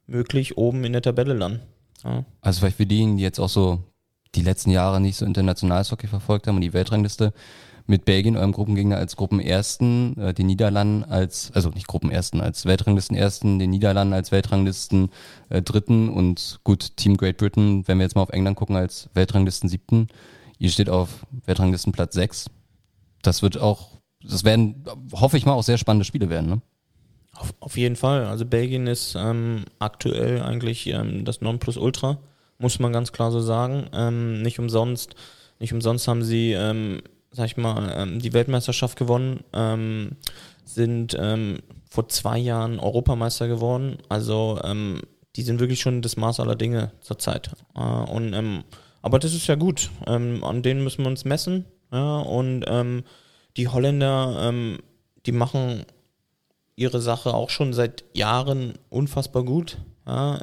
möglich 0.06 0.58
oben 0.58 0.84
in 0.84 0.94
der 0.94 1.02
Tabelle 1.02 1.34
landen. 1.34 1.62
Ja. 2.04 2.26
Also 2.42 2.60
vielleicht 2.60 2.78
für 2.78 2.86
diejenigen, 2.86 3.18
die 3.18 3.24
jetzt 3.24 3.40
auch 3.40 3.50
so 3.50 3.80
die 4.36 4.42
letzten 4.42 4.72
Jahre 4.72 5.02
nicht 5.02 5.18
so 5.18 5.26
internationales 5.26 5.92
Hockey 5.92 6.08
verfolgt 6.08 6.48
haben 6.48 6.56
und 6.56 6.62
die 6.62 6.74
Weltrangliste 6.74 7.34
mit 7.88 8.06
Belgien, 8.06 8.38
eurem 8.38 8.52
Gruppengegner, 8.52 8.98
als 8.98 9.16
Gruppenersten, 9.16 10.18
äh, 10.18 10.34
den 10.34 10.48
Niederlanden 10.48 11.04
als, 11.04 11.52
also 11.54 11.70
nicht 11.70 11.88
Gruppenersten, 11.88 12.42
als 12.42 12.66
Weltranglistenersten, 12.66 13.60
den 13.60 13.70
Niederlanden 13.70 14.14
als 14.14 14.32
Weltranglisten 14.32 15.10
äh, 15.50 15.62
Dritten 15.62 16.10
und 16.10 16.60
gut, 16.64 16.96
Team 16.98 17.18
Great 17.18 17.38
Britain, 17.38 17.88
wenn 17.88 17.98
wir 17.98 18.04
jetzt 18.04 18.16
mal 18.16 18.22
auf 18.22 18.30
England 18.30 18.58
gucken, 18.58 18.76
als 18.76 19.10
Weltranglisten 19.14 19.70
Siebten. 19.70 20.08
Ihr 20.58 20.70
steht 20.70 20.90
auf 20.90 21.26
Weltranglistenplatz 21.46 22.14
6. 22.14 22.46
Das 23.22 23.42
wird 23.42 23.60
auch, 23.60 24.00
das 24.24 24.44
werden, 24.44 24.84
hoffe 25.12 25.38
ich 25.38 25.46
mal, 25.46 25.54
auch 25.54 25.64
sehr 25.64 25.78
spannende 25.78 26.06
Spiele 26.06 26.30
werden, 26.30 26.50
ne? 26.50 26.62
Auf, 27.34 27.54
auf 27.60 27.78
jeden 27.78 27.96
Fall. 27.96 28.26
Also 28.26 28.46
Belgien 28.46 28.88
ist 28.88 29.16
ähm, 29.16 29.64
aktuell 29.80 30.42
eigentlich 30.42 30.88
ähm, 30.88 31.24
das 31.24 31.42
Nonplusultra, 31.42 32.20
muss 32.62 32.80
man 32.80 32.94
ganz 32.94 33.12
klar 33.12 33.32
so 33.32 33.42
sagen. 33.42 33.88
Ähm, 33.94 34.42
nicht 34.42 34.60
umsonst, 34.60 35.16
nicht 35.60 35.74
umsonst 35.74 36.08
haben 36.08 36.24
sie, 36.24 36.54
ähm, 36.54 37.02
sag 37.32 37.48
ich 37.48 37.58
mal, 37.58 37.94
ähm, 37.96 38.20
die 38.20 38.34
Weltmeisterschaft 38.34 38.98
gewonnen, 38.98 39.42
ähm, 39.54 40.18
sind 40.64 41.18
ähm, 41.20 41.60
vor 41.90 42.08
zwei 42.08 42.38
Jahren 42.38 42.80
Europameister 42.80 43.48
geworden. 43.48 43.98
Also 44.10 44.60
ähm, 44.64 45.02
die 45.36 45.42
sind 45.44 45.60
wirklich 45.60 45.82
schon 45.82 46.02
das 46.02 46.18
Maß 46.18 46.40
aller 46.40 46.56
Dinge 46.56 46.92
zurzeit. 47.02 47.52
Äh, 47.76 47.82
und 47.82 48.34
ähm, 48.34 48.64
aber 49.02 49.18
das 49.18 49.34
ist 49.34 49.48
ja 49.48 49.56
gut. 49.56 49.90
An 50.06 50.62
denen 50.62 50.84
müssen 50.84 51.04
wir 51.04 51.10
uns 51.10 51.26
messen. 51.26 51.66
Ja, 51.92 52.20
und 52.20 52.64
die 53.58 53.68
Holländer, 53.68 54.54
die 55.26 55.32
machen 55.32 55.86
ihre 56.76 57.02
Sache 57.02 57.34
auch 57.34 57.50
schon 57.50 57.74
seit 57.74 58.04
Jahren 58.14 58.76
unfassbar 58.90 59.44
gut. 59.44 59.80
Ja, 60.06 60.40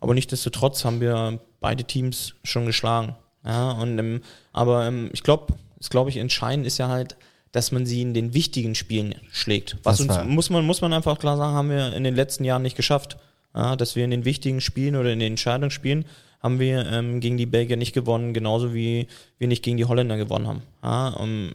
aber 0.00 0.14
nichtsdestotrotz 0.14 0.82
haben 0.86 1.02
wir 1.02 1.40
beide 1.60 1.84
Teams 1.84 2.34
schon 2.44 2.66
geschlagen. 2.66 3.14
Ja, 3.44 3.72
und, 3.72 3.98
ähm, 3.98 4.20
aber 4.52 4.86
ähm, 4.86 5.10
ich 5.12 5.22
glaube, 5.22 5.54
das 5.78 5.90
glaube 5.90 6.10
ich 6.10 6.16
entscheidend 6.16 6.66
ist 6.66 6.78
ja 6.78 6.88
halt, 6.88 7.16
dass 7.52 7.72
man 7.72 7.86
sie 7.86 8.02
in 8.02 8.14
den 8.14 8.34
wichtigen 8.34 8.74
Spielen 8.74 9.14
schlägt. 9.32 9.76
Was 9.82 10.00
uns, 10.00 10.14
muss 10.24 10.50
man, 10.50 10.64
muss 10.64 10.80
man 10.80 10.92
einfach 10.92 11.18
klar 11.18 11.36
sagen, 11.36 11.54
haben 11.54 11.70
wir 11.70 11.94
in 11.94 12.04
den 12.04 12.14
letzten 12.14 12.44
Jahren 12.44 12.62
nicht 12.62 12.76
geschafft. 12.76 13.16
Ja, 13.54 13.74
dass 13.74 13.96
wir 13.96 14.04
in 14.04 14.12
den 14.12 14.24
wichtigen 14.24 14.60
Spielen 14.60 14.94
oder 14.94 15.12
in 15.12 15.18
den 15.18 15.32
Entscheidungsspielen 15.32 16.04
haben 16.40 16.58
wir 16.58 16.86
ähm, 16.86 17.20
gegen 17.20 17.36
die 17.36 17.46
Belgier 17.46 17.76
nicht 17.76 17.92
gewonnen, 17.92 18.32
genauso 18.32 18.72
wie 18.72 19.08
wir 19.38 19.48
nicht 19.48 19.62
gegen 19.62 19.76
die 19.76 19.84
Holländer 19.84 20.16
gewonnen 20.16 20.46
haben. 20.46 20.62
Ja, 20.82 21.08
um, 21.08 21.28
ähm, 21.28 21.52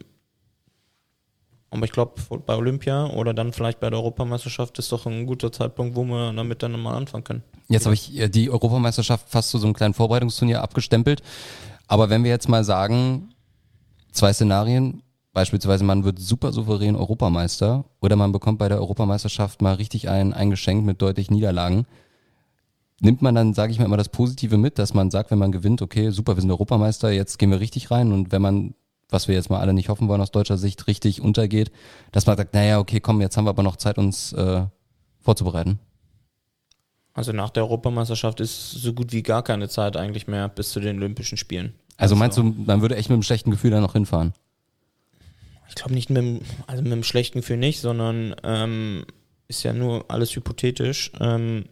aber 1.70 1.86
ich 1.86 1.92
glaube, 1.92 2.14
bei 2.46 2.56
Olympia 2.56 3.08
oder 3.08 3.34
dann 3.34 3.52
vielleicht 3.52 3.80
bei 3.80 3.90
der 3.90 4.00
Europameisterschaft 4.00 4.78
ist 4.80 4.92
doch 4.92 5.06
ein 5.06 5.26
guter 5.26 5.52
Zeitpunkt, 5.52 5.96
wo 5.96 6.04
wir 6.06 6.32
damit 6.34 6.64
dann 6.64 6.80
mal 6.80 6.96
anfangen 6.96 7.24
können. 7.24 7.44
Jetzt 7.68 7.86
habe 7.86 7.96
ich 7.96 8.18
äh, 8.18 8.30
die 8.30 8.50
Europameisterschaft 8.50 9.30
fast 9.30 9.50
zu 9.50 9.58
so 9.58 9.68
einem 9.68 9.74
kleinen 9.74 9.94
Vorbereitungsturnier 9.94 10.62
abgestempelt. 10.62 11.22
Aber 11.88 12.10
wenn 12.10 12.24
wir 12.24 12.32
jetzt 12.32 12.50
mal 12.50 12.64
sagen, 12.64 13.30
zwei 14.12 14.32
Szenarien, 14.32 15.04
beispielsweise 15.34 15.84
man 15.84 16.04
wird 16.04 16.20
super 16.20 16.54
souverän 16.54 16.96
Europameister 16.96 17.86
oder 18.02 18.16
man 18.16 18.32
bekommt 18.32 18.60
bei 18.60 18.70
der 18.70 18.80
Europameisterschaft 18.80 19.62
mal 19.62 19.76
richtig 19.76 20.10
ein, 20.10 20.34
ein 20.34 20.50
Geschenk 20.50 20.86
mit 20.86 21.02
deutlichen 21.02 21.34
Niederlagen 21.34 21.86
nimmt 23.02 23.22
man 23.22 23.36
dann, 23.36 23.54
sage 23.54 23.72
ich 23.72 23.80
mal, 23.80 23.86
immer 23.86 23.98
das 23.98 24.10
Positive 24.10 24.58
mit, 24.58 24.80
dass 24.80 24.94
man 24.94 25.12
sagt, 25.12 25.32
wenn 25.32 25.40
man 25.40 25.52
gewinnt, 25.52 25.82
okay, 25.82 26.10
super, 26.12 26.36
wir 26.36 26.42
sind 26.42 26.52
Europameister, 26.52 27.12
jetzt 27.12 27.38
gehen 27.38 27.52
wir 27.52 27.60
richtig 27.60 27.92
rein 27.92 28.12
und 28.12 28.32
wenn 28.32 28.42
man, 28.42 28.74
was 29.10 29.28
wir 29.28 29.36
jetzt 29.36 29.50
mal 29.50 29.60
alle 29.60 29.74
nicht 29.74 29.90
hoffen 29.90 30.08
wollen 30.08 30.22
aus 30.22 30.32
deutscher 30.32 30.58
Sicht, 30.58 30.88
richtig 30.88 31.22
untergeht, 31.22 31.72
dass 32.12 32.26
man 32.26 32.38
sagt, 32.38 32.54
naja, 32.54 32.80
okay, 32.80 33.00
komm, 33.00 33.22
jetzt 33.22 33.38
haben 33.38 33.46
wir 33.46 33.52
aber 33.52 33.64
noch 33.64 33.78
Zeit, 33.78 33.98
uns 33.98 34.34
äh, 34.34 34.66
vorzubereiten. 35.20 35.80
Also 37.14 37.32
nach 37.32 37.50
der 37.50 37.64
Europameisterschaft 37.64 38.42
ist 38.42 38.72
so 38.72 38.94
gut 38.94 39.14
wie 39.14 39.24
gar 39.24 39.42
keine 39.42 39.70
Zeit 39.70 39.96
eigentlich 39.96 40.28
mehr 40.28 40.50
bis 40.50 40.72
zu 40.72 40.82
den 40.82 40.98
Olympischen 40.98 41.38
Spielen. 41.38 41.74
Also, 41.98 42.14
also 42.14 42.16
meinst 42.18 42.38
du, 42.38 42.44
man 42.44 42.82
würde 42.82 42.98
echt 42.98 43.10
mit 43.10 43.16
einem 43.16 43.24
schlechten 43.24 43.52
Gefühl 43.52 43.72
da 43.72 43.80
noch 43.80 43.94
hinfahren? 43.94 44.34
Ich 45.70 45.76
glaube 45.76 45.94
nicht 45.94 46.10
mit, 46.10 46.18
dem, 46.18 46.42
also 46.68 46.84
mit 46.84 46.92
einem 46.92 47.04
schlechten 47.04 47.40
Gefühl 47.40 47.58
nicht, 47.58 47.80
sondern 47.80 48.36
ähm, 48.44 49.06
ist 49.48 49.64
ja 49.64 49.74
nur 49.74 50.06
alles 50.10 50.36
hypothetisch. 50.36 51.12
Ähm, 51.20 51.66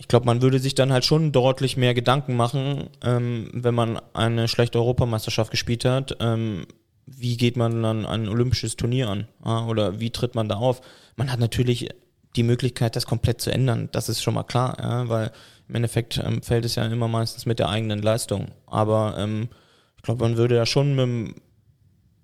ich 0.00 0.08
glaube, 0.08 0.24
man 0.24 0.40
würde 0.40 0.58
sich 0.58 0.74
dann 0.74 0.94
halt 0.94 1.04
schon 1.04 1.30
deutlich 1.30 1.76
mehr 1.76 1.92
Gedanken 1.92 2.34
machen, 2.34 2.88
ähm, 3.04 3.50
wenn 3.52 3.74
man 3.74 4.00
eine 4.14 4.48
schlechte 4.48 4.78
Europameisterschaft 4.78 5.50
gespielt 5.50 5.84
hat. 5.84 6.16
Ähm, 6.20 6.66
wie 7.04 7.36
geht 7.36 7.58
man 7.58 7.82
dann 7.82 8.06
ein 8.06 8.26
olympisches 8.26 8.76
Turnier 8.76 9.10
an? 9.10 9.28
Ja, 9.44 9.66
oder 9.66 10.00
wie 10.00 10.08
tritt 10.08 10.34
man 10.34 10.48
da 10.48 10.56
auf? 10.56 10.80
Man 11.16 11.30
hat 11.30 11.38
natürlich 11.38 11.90
die 12.34 12.42
Möglichkeit, 12.42 12.96
das 12.96 13.04
komplett 13.04 13.42
zu 13.42 13.52
ändern. 13.52 13.90
Das 13.92 14.08
ist 14.08 14.22
schon 14.22 14.32
mal 14.32 14.44
klar, 14.44 14.78
ja, 14.80 15.08
weil 15.10 15.32
im 15.68 15.74
Endeffekt 15.74 16.16
ähm, 16.16 16.40
fällt 16.42 16.64
es 16.64 16.76
ja 16.76 16.86
immer 16.86 17.08
meistens 17.08 17.44
mit 17.44 17.58
der 17.58 17.68
eigenen 17.68 18.00
Leistung. 18.00 18.52
Aber 18.64 19.16
ähm, 19.18 19.50
ich 19.98 20.02
glaube, 20.02 20.24
man 20.24 20.38
würde 20.38 20.56
ja 20.56 20.64
schon 20.64 20.94
mit, 20.94 21.34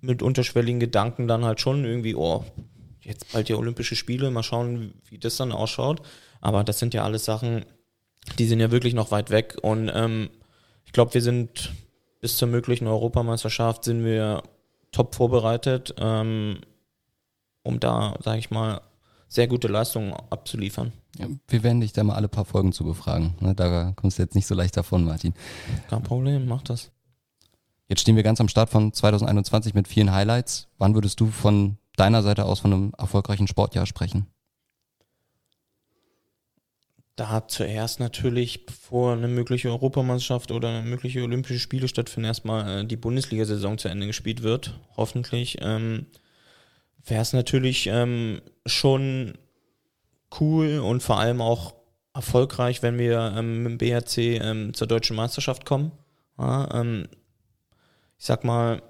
mit 0.01 0.23
unterschwelligen 0.23 0.81
Gedanken 0.81 1.29
dann 1.29 1.45
halt 1.45 1.61
schon 1.61 1.85
irgendwie, 1.85 2.15
oh, 2.15 2.43
jetzt 3.03 3.35
bald 3.35 3.51
die 3.51 3.55
Olympische 3.55 3.97
Spiele, 3.97 4.31
mal 4.31 4.43
schauen, 4.43 4.95
wie 5.11 5.19
das 5.19 5.37
dann 5.37 5.53
ausschaut. 5.53 6.01
Aber 6.47 6.63
das 6.63 6.79
sind 6.79 6.95
ja 6.95 7.03
alles 7.03 7.25
Sachen, 7.25 7.65
die 8.39 8.47
sind 8.47 8.61
ja 8.61 8.71
wirklich 8.71 8.95
noch 8.95 9.11
weit 9.11 9.31
weg. 9.31 9.57
Und 9.63 9.91
ähm, 9.93 10.31
ich 10.85 10.93
glaube, 10.93 11.13
wir 11.13 11.21
sind 11.21 11.73
bis 12.21 12.37
zur 12.37 12.47
möglichen 12.47 12.87
Europameisterschaft 12.87 13.83
sind 13.83 14.05
wir 14.05 14.45
top 14.93 15.17
vorbereitet, 15.17 15.97
ähm, 15.99 16.61
um 17.65 17.81
da, 17.81 18.17
sage 18.23 18.39
ich 18.39 18.53
mal, 18.53 18.81
sehr 19.27 19.49
gute 19.49 19.67
Leistungen 19.67 20.13
abzuliefern. 20.13 20.93
Ja, 21.19 21.27
wir 21.49 21.65
werden 21.65 21.81
dich 21.81 21.93
da 21.93 22.05
mal 22.05 22.15
alle 22.15 22.29
paar 22.29 22.45
Folgen 22.45 22.73
zu 22.73 22.85
befragen. 22.85 23.35
Ne, 23.41 23.57
da 23.57 23.93
kommst 23.97 24.19
du 24.19 24.23
jetzt 24.23 24.37
nicht 24.37 24.47
so 24.47 24.55
leicht 24.55 24.77
davon, 24.77 25.05
Martin. 25.05 25.35
Kein 25.91 26.05
Problem, 26.05 26.47
mach 26.47 26.63
das. 26.63 26.93
Jetzt 27.89 28.03
stehen 28.03 28.15
wir 28.15 28.23
ganz 28.23 28.41
am 28.41 28.49
Start 28.49 28.71
von 28.71 28.93
2021 28.93 29.75
mit 29.75 29.89
vielen 29.89 30.13
Highlights. 30.13 30.69
Wann 30.79 30.95
würdest 30.95 31.19
du 31.19 31.27
von 31.27 31.79
deiner 31.97 32.23
Seite 32.23 32.45
aus 32.45 32.61
von 32.61 32.73
einem 32.73 32.93
erfolgreichen 32.97 33.49
Sportjahr 33.49 33.87
sprechen? 33.87 34.29
Da 37.17 37.49
zuerst 37.49 37.99
natürlich, 37.99 38.67
bevor 38.67 39.15
eine 39.15 39.27
mögliche 39.27 39.71
Europameisterschaft 39.71 40.53
oder 40.53 40.83
mögliche 40.83 41.23
Olympische 41.23 41.59
Spiele 41.59 41.89
stattfinden, 41.89 42.27
erstmal 42.27 42.83
äh, 42.83 42.85
die 42.85 42.97
Bundesliga-Saison 42.97 43.79
zu 43.79 43.89
Ende 43.89 44.07
gespielt 44.07 44.43
wird, 44.43 44.79
hoffentlich. 44.99 45.57
Ähm, 45.63 46.07
Wäre 47.07 47.23
es 47.23 47.33
natürlich 47.33 47.87
ähm, 47.87 48.43
schon 48.67 49.39
cool 50.41 50.81
und 50.81 51.03
vor 51.03 51.19
allem 51.19 51.41
auch 51.41 51.75
erfolgreich, 52.13 52.83
wenn 52.83 52.99
wir 52.99 53.35
ähm, 53.37 53.63
mit 53.63 53.73
dem 53.73 53.79
BRC 53.79 54.19
ähm, 54.19 54.75
zur 54.75 54.87
deutschen 54.87 55.17
Meisterschaft 55.17 55.65
kommen. 55.65 55.93
Ja, 56.39 56.69
ähm, 56.75 57.09
ich 58.19 58.27
sag 58.27 58.45
mal, 58.45 58.83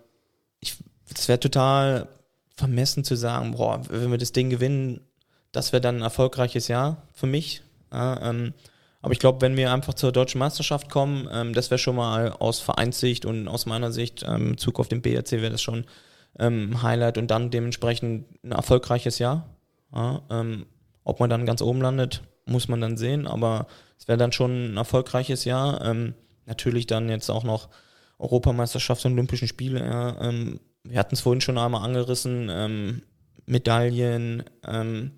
es 0.61 1.29
wäre 1.29 1.39
total 1.39 2.09
vermessen 2.57 3.05
zu 3.05 3.15
sagen, 3.15 3.53
boah, 3.53 3.83
wenn 3.89 4.11
wir 4.11 4.19
das 4.19 4.33
Ding 4.33 4.51
gewinnen, 4.51 5.01
das 5.53 5.73
wäre 5.73 5.81
dann 5.81 5.97
ein 5.97 6.03
erfolgreiches 6.03 6.69
Jahr 6.69 7.03
für 7.13 7.27
mich. 7.27 7.63
Ja, 7.93 8.31
ähm, 8.31 8.55
aber 9.03 9.13
ich 9.13 9.19
glaube, 9.19 9.41
wenn 9.41 9.57
wir 9.57 9.73
einfach 9.73 9.95
zur 9.95 10.11
deutschen 10.11 10.39
Meisterschaft 10.39 10.89
kommen, 10.91 11.29
ähm, 11.33 11.55
das 11.55 11.71
wäre 11.71 11.79
schon 11.79 11.97
mal 11.97 12.33
aus 12.33 12.59
Vereinssicht 12.59 13.25
und 13.25 13.47
aus 13.47 13.67
meiner 13.67 13.93
Sicht, 13.93 14.25
ähm, 14.27 14.59
Zug 14.59 14.81
auf 14.81 14.89
den 14.89 15.03
BRC 15.03 15.33
wäre 15.33 15.51
das 15.51 15.63
schon 15.63 15.85
ähm, 16.39 16.83
Highlight 16.83 17.19
und 17.19 17.31
dann 17.31 17.51
dementsprechend 17.51 18.27
ein 18.43 18.53
erfolgreiches 18.53 19.19
Jahr. 19.19 19.49
Ja, 19.95 20.23
ähm, 20.31 20.67
ob 21.05 21.21
man 21.21 21.31
dann 21.31 21.47
ganz 21.47 21.63
oben 21.63 21.81
landet, 21.81 22.23
muss 22.47 22.69
man 22.69 22.81
dann 22.81 22.97
sehen, 22.97 23.27
aber 23.27 23.69
es 23.99 24.09
wäre 24.09 24.19
dann 24.19 24.33
schon 24.33 24.73
ein 24.73 24.77
erfolgreiches 24.77 25.45
Jahr. 25.45 25.85
Ähm, 25.85 26.15
natürlich 26.47 26.87
dann 26.87 27.09
jetzt 27.09 27.31
auch 27.31 27.45
noch 27.45 27.69
Europameisterschaft 28.19 29.05
und 29.05 29.13
Olympischen 29.13 29.47
Spiele. 29.47 29.81
Ja, 29.85 30.33
wir 30.83 30.99
hatten 30.99 31.15
es 31.15 31.21
vorhin 31.21 31.41
schon 31.41 31.59
einmal 31.59 31.85
angerissen, 31.85 32.49
ähm, 32.51 33.03
Medaillen, 33.47 34.45
ähm, 34.67 35.13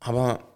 aber 0.00 0.51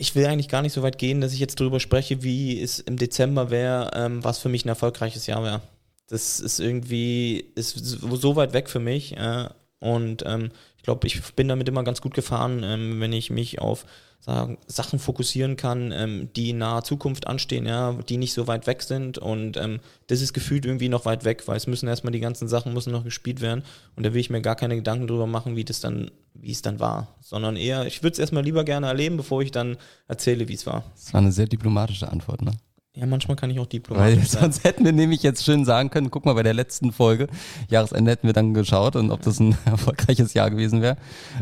ich 0.00 0.14
will 0.14 0.24
eigentlich 0.24 0.48
gar 0.48 0.62
nicht 0.62 0.72
so 0.72 0.82
weit 0.82 0.96
gehen, 0.96 1.20
dass 1.20 1.34
ich 1.34 1.40
jetzt 1.40 1.60
darüber 1.60 1.78
spreche, 1.78 2.22
wie 2.22 2.58
es 2.58 2.80
im 2.80 2.96
Dezember 2.96 3.50
wäre, 3.50 3.90
ähm, 3.92 4.24
was 4.24 4.38
für 4.38 4.48
mich 4.48 4.64
ein 4.64 4.70
erfolgreiches 4.70 5.26
Jahr 5.26 5.44
wäre. 5.44 5.60
Das 6.08 6.40
ist 6.40 6.58
irgendwie, 6.58 7.52
ist 7.54 7.76
so 7.76 8.34
weit 8.34 8.54
weg 8.54 8.70
für 8.70 8.80
mich. 8.80 9.14
Äh, 9.18 9.50
und 9.78 10.24
ähm, 10.24 10.52
ich 10.78 10.84
glaube, 10.84 11.06
ich 11.06 11.20
bin 11.34 11.48
damit 11.48 11.68
immer 11.68 11.84
ganz 11.84 12.00
gut 12.00 12.14
gefahren, 12.14 12.62
ähm, 12.64 12.98
wenn 12.98 13.12
ich 13.12 13.28
mich 13.28 13.60
auf 13.60 13.84
sagen, 14.20 14.58
Sachen 14.66 14.98
fokussieren 14.98 15.56
kann, 15.56 15.92
ähm, 15.92 16.28
die 16.36 16.50
in 16.50 16.58
naher 16.58 16.84
Zukunft 16.84 17.26
anstehen, 17.26 17.66
ja, 17.66 17.92
die 18.08 18.18
nicht 18.18 18.34
so 18.34 18.46
weit 18.46 18.66
weg 18.66 18.82
sind. 18.82 19.18
Und 19.18 19.56
ähm, 19.56 19.80
das 20.08 20.20
ist 20.20 20.32
gefühlt 20.34 20.66
irgendwie 20.66 20.90
noch 20.90 21.06
weit 21.06 21.24
weg, 21.24 21.42
weil 21.46 21.56
es 21.56 21.66
müssen 21.66 21.88
erstmal 21.88 22.12
die 22.12 22.20
ganzen 22.20 22.46
Sachen 22.46 22.74
müssen 22.74 22.92
noch 22.92 23.04
gespielt 23.04 23.40
werden. 23.40 23.64
Und 23.96 24.04
da 24.04 24.12
will 24.12 24.20
ich 24.20 24.30
mir 24.30 24.42
gar 24.42 24.56
keine 24.56 24.76
Gedanken 24.76 25.06
drüber 25.06 25.26
machen, 25.26 25.56
wie 25.56 25.64
das 25.64 25.80
dann, 25.80 26.10
wie 26.34 26.52
es 26.52 26.62
dann 26.62 26.80
war. 26.80 27.08
Sondern 27.20 27.56
eher, 27.56 27.86
ich 27.86 28.02
würde 28.02 28.12
es 28.12 28.18
erstmal 28.18 28.44
lieber 28.44 28.64
gerne 28.64 28.88
erleben, 28.88 29.16
bevor 29.16 29.40
ich 29.40 29.50
dann 29.50 29.78
erzähle, 30.06 30.48
wie 30.48 30.54
es 30.54 30.66
war. 30.66 30.84
Das 30.94 31.14
war 31.14 31.20
eine 31.20 31.32
sehr 31.32 31.46
diplomatische 31.46 32.10
Antwort, 32.10 32.42
ne? 32.42 32.52
Ja, 33.00 33.06
manchmal 33.06 33.36
kann 33.36 33.48
ich 33.50 33.58
auch 33.58 33.66
diplomatisch 33.66 34.16
Weil 34.18 34.26
sein. 34.26 34.42
sonst 34.42 34.62
hätten 34.64 34.84
wir 34.84 34.92
nämlich 34.92 35.22
jetzt 35.22 35.42
schön 35.44 35.64
sagen 35.64 35.88
können, 35.90 36.10
guck 36.10 36.26
mal, 36.26 36.34
bei 36.34 36.42
der 36.42 36.52
letzten 36.54 36.92
Folge, 36.92 37.28
Jahresende 37.68 38.10
hätten 38.10 38.26
wir 38.26 38.34
dann 38.34 38.52
geschaut 38.52 38.94
und 38.94 39.10
ob 39.10 39.22
das 39.22 39.40
ein 39.40 39.56
erfolgreiches 39.64 40.34
Jahr 40.34 40.50
gewesen 40.50 40.82
wäre. 40.82 40.96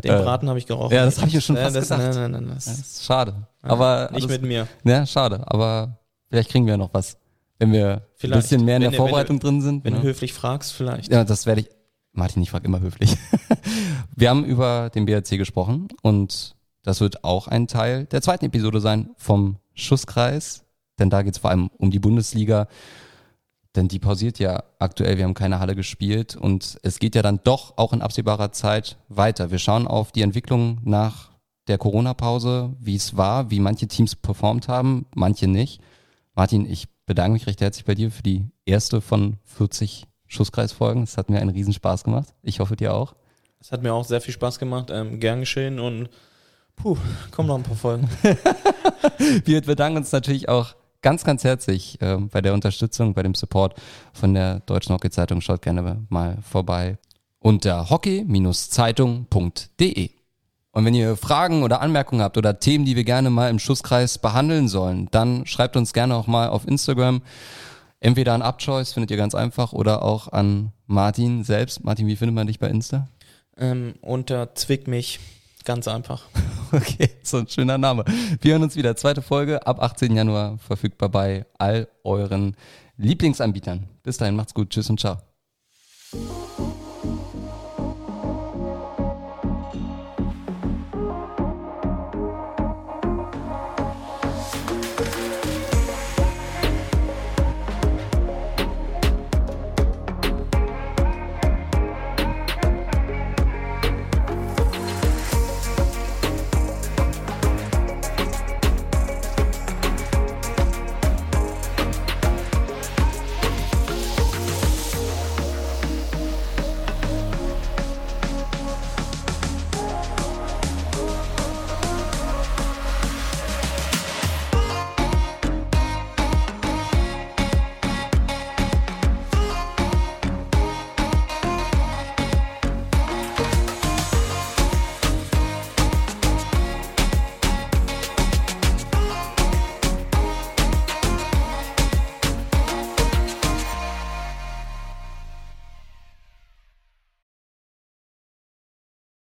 Den 0.04 0.12
Äh, 0.12 0.22
Braten 0.22 0.48
habe 0.48 0.58
ich 0.58 0.66
geraucht. 0.66 0.92
Ja, 0.92 1.04
das 1.04 1.18
habe 1.18 1.28
ich 1.28 1.34
mir 1.34 1.40
schon 1.40 1.56
Ja, 1.56 1.64
fast 1.64 1.76
das, 1.76 1.88
gedacht. 1.88 2.14
Nein, 2.14 2.30
nein, 2.30 2.42
nein, 2.44 2.52
das, 2.54 2.66
Das 2.66 2.78
ist 2.78 3.04
schade. 3.04 3.34
Ja, 3.64 3.70
aber 3.70 4.10
nicht 4.12 4.24
alles- 4.24 4.40
mit 4.40 4.48
mir. 4.48 4.68
Ja, 4.84 5.04
schade. 5.04 5.42
Aber 5.46 5.98
vielleicht 6.30 6.50
kriegen 6.50 6.64
wir 6.66 6.74
ja 6.74 6.76
noch 6.78 6.94
was, 6.94 7.18
wenn 7.58 7.72
wir 7.72 8.02
Vielleicht. 8.14 8.36
ein 8.38 8.42
bisschen 8.42 8.64
mehr 8.64 8.76
in 8.76 8.82
Wenn 8.84 8.90
der 8.92 8.98
du- 8.98 9.04
wenn 9.04 9.08
Vorbereitung 9.10 9.40
drin 9.40 9.60
sind. 9.60 9.84
Wenn 9.84 9.94
ne? 9.94 10.00
du 10.00 10.06
höflich 10.06 10.32
fragst, 10.32 10.72
vielleicht. 10.72 11.10
Ja, 11.12 11.24
das 11.24 11.44
werde 11.46 11.62
ich. 11.62 11.68
Martin, 12.12 12.40
ich 12.42 12.50
frage 12.50 12.66
immer 12.66 12.80
höflich. 12.80 13.16
Wir 14.16 14.30
haben 14.30 14.44
über 14.44 14.90
den 14.90 15.04
BRC 15.06 15.36
gesprochen 15.38 15.88
und 16.02 16.54
das 16.82 17.00
wird 17.00 17.22
auch 17.24 17.48
ein 17.48 17.66
Teil 17.68 18.06
der 18.06 18.22
zweiten 18.22 18.44
Episode 18.46 18.80
sein 18.80 19.10
vom 19.16 19.56
Schusskreis, 19.74 20.64
denn 20.98 21.10
da 21.10 21.22
geht 21.22 21.34
es 21.34 21.38
vor 21.38 21.50
allem 21.50 21.70
um 21.78 21.90
die 21.90 21.98
Bundesliga. 21.98 22.68
Denn 23.76 23.88
die 23.88 23.98
pausiert 23.98 24.38
ja 24.38 24.64
aktuell, 24.78 25.18
wir 25.18 25.24
haben 25.24 25.34
keine 25.34 25.60
Halle 25.60 25.76
gespielt 25.76 26.34
und 26.34 26.78
es 26.82 26.98
geht 26.98 27.14
ja 27.14 27.22
dann 27.22 27.40
doch 27.44 27.76
auch 27.76 27.92
in 27.92 28.02
absehbarer 28.02 28.50
Zeit 28.50 28.96
weiter. 29.08 29.50
Wir 29.50 29.58
schauen 29.58 29.86
auf 29.86 30.10
die 30.10 30.22
Entwicklung 30.22 30.78
nach 30.82 31.30
der 31.68 31.78
Corona-Pause, 31.78 32.74
wie 32.80 32.96
es 32.96 33.16
war, 33.16 33.50
wie 33.50 33.60
manche 33.60 33.86
Teams 33.86 34.16
performt 34.16 34.68
haben, 34.68 35.06
manche 35.14 35.46
nicht. 35.46 35.80
Martin, 36.34 36.68
ich 36.68 36.88
bedanke 37.06 37.34
mich 37.34 37.46
recht 37.46 37.60
herzlich 37.60 37.84
bei 37.84 37.94
dir 37.94 38.10
für 38.10 38.22
die 38.22 38.46
erste 38.64 39.00
von 39.00 39.36
40 39.44 40.06
Schusskreisfolgen. 40.26 41.02
Es 41.02 41.16
hat 41.16 41.30
mir 41.30 41.40
einen 41.40 41.50
Riesenspaß 41.50 42.04
gemacht. 42.04 42.34
Ich 42.42 42.60
hoffe 42.60 42.76
dir 42.76 42.94
auch. 42.94 43.14
Es 43.60 43.72
hat 43.72 43.82
mir 43.82 43.92
auch 43.92 44.04
sehr 44.04 44.20
viel 44.20 44.34
Spaß 44.34 44.58
gemacht. 44.58 44.90
Ähm, 44.90 45.20
gern 45.20 45.40
geschehen 45.40 45.80
und 45.80 46.08
puh, 46.76 46.96
kommen 47.30 47.48
noch 47.48 47.56
ein 47.56 47.62
paar 47.62 47.76
Folgen. 47.76 48.08
Wir 49.44 49.62
bedanken 49.62 49.98
uns 49.98 50.12
natürlich 50.12 50.48
auch 50.48 50.74
ganz, 51.02 51.24
ganz 51.24 51.44
herzlich 51.44 52.00
äh, 52.00 52.16
bei 52.16 52.40
der 52.40 52.54
Unterstützung, 52.54 53.14
bei 53.14 53.22
dem 53.22 53.34
Support 53.34 53.74
von 54.12 54.34
der 54.34 54.60
Deutschen 54.60 54.94
Hockey 54.94 55.10
Zeitung. 55.10 55.40
Schaut 55.40 55.62
gerne 55.62 56.06
mal 56.08 56.38
vorbei 56.42 56.98
unter 57.40 57.90
hockey-zeitung.de. 57.90 60.10
Und 60.72 60.84
wenn 60.84 60.94
ihr 60.94 61.16
Fragen 61.16 61.62
oder 61.62 61.80
Anmerkungen 61.80 62.22
habt 62.22 62.36
oder 62.36 62.60
Themen, 62.60 62.84
die 62.84 62.94
wir 62.94 63.04
gerne 63.04 63.30
mal 63.30 63.50
im 63.50 63.58
Schusskreis 63.58 64.18
behandeln 64.18 64.68
sollen, 64.68 65.08
dann 65.10 65.46
schreibt 65.46 65.76
uns 65.76 65.92
gerne 65.92 66.14
auch 66.14 66.26
mal 66.26 66.48
auf 66.48 66.68
Instagram. 66.68 67.22
Entweder 68.00 68.34
an 68.34 68.42
Upchoice, 68.42 68.92
findet 68.92 69.10
ihr 69.10 69.16
ganz 69.16 69.34
einfach, 69.34 69.72
oder 69.72 70.02
auch 70.02 70.28
an 70.28 70.72
Martin 70.86 71.42
selbst. 71.42 71.84
Martin, 71.84 72.06
wie 72.06 72.16
findet 72.16 72.36
man 72.36 72.46
dich 72.46 72.60
bei 72.60 72.68
Insta? 72.68 73.08
Ähm, 73.56 73.94
unter 74.02 74.54
Zwick 74.54 74.86
mich. 74.86 75.18
Ganz 75.64 75.88
einfach. 75.88 76.22
Okay, 76.70 77.08
so 77.22 77.38
ein 77.38 77.48
schöner 77.48 77.78
Name. 77.78 78.04
Wir 78.42 78.52
hören 78.52 78.62
uns 78.62 78.76
wieder. 78.76 78.94
Zweite 78.94 79.22
Folge 79.22 79.66
ab 79.66 79.82
18. 79.82 80.14
Januar 80.14 80.58
verfügbar 80.58 81.08
bei 81.08 81.46
all 81.56 81.88
euren 82.04 82.56
Lieblingsanbietern. 82.98 83.88
Bis 84.02 84.18
dahin, 84.18 84.36
macht's 84.36 84.52
gut. 84.52 84.68
Tschüss 84.68 84.90
und 84.90 85.00
ciao. 85.00 85.16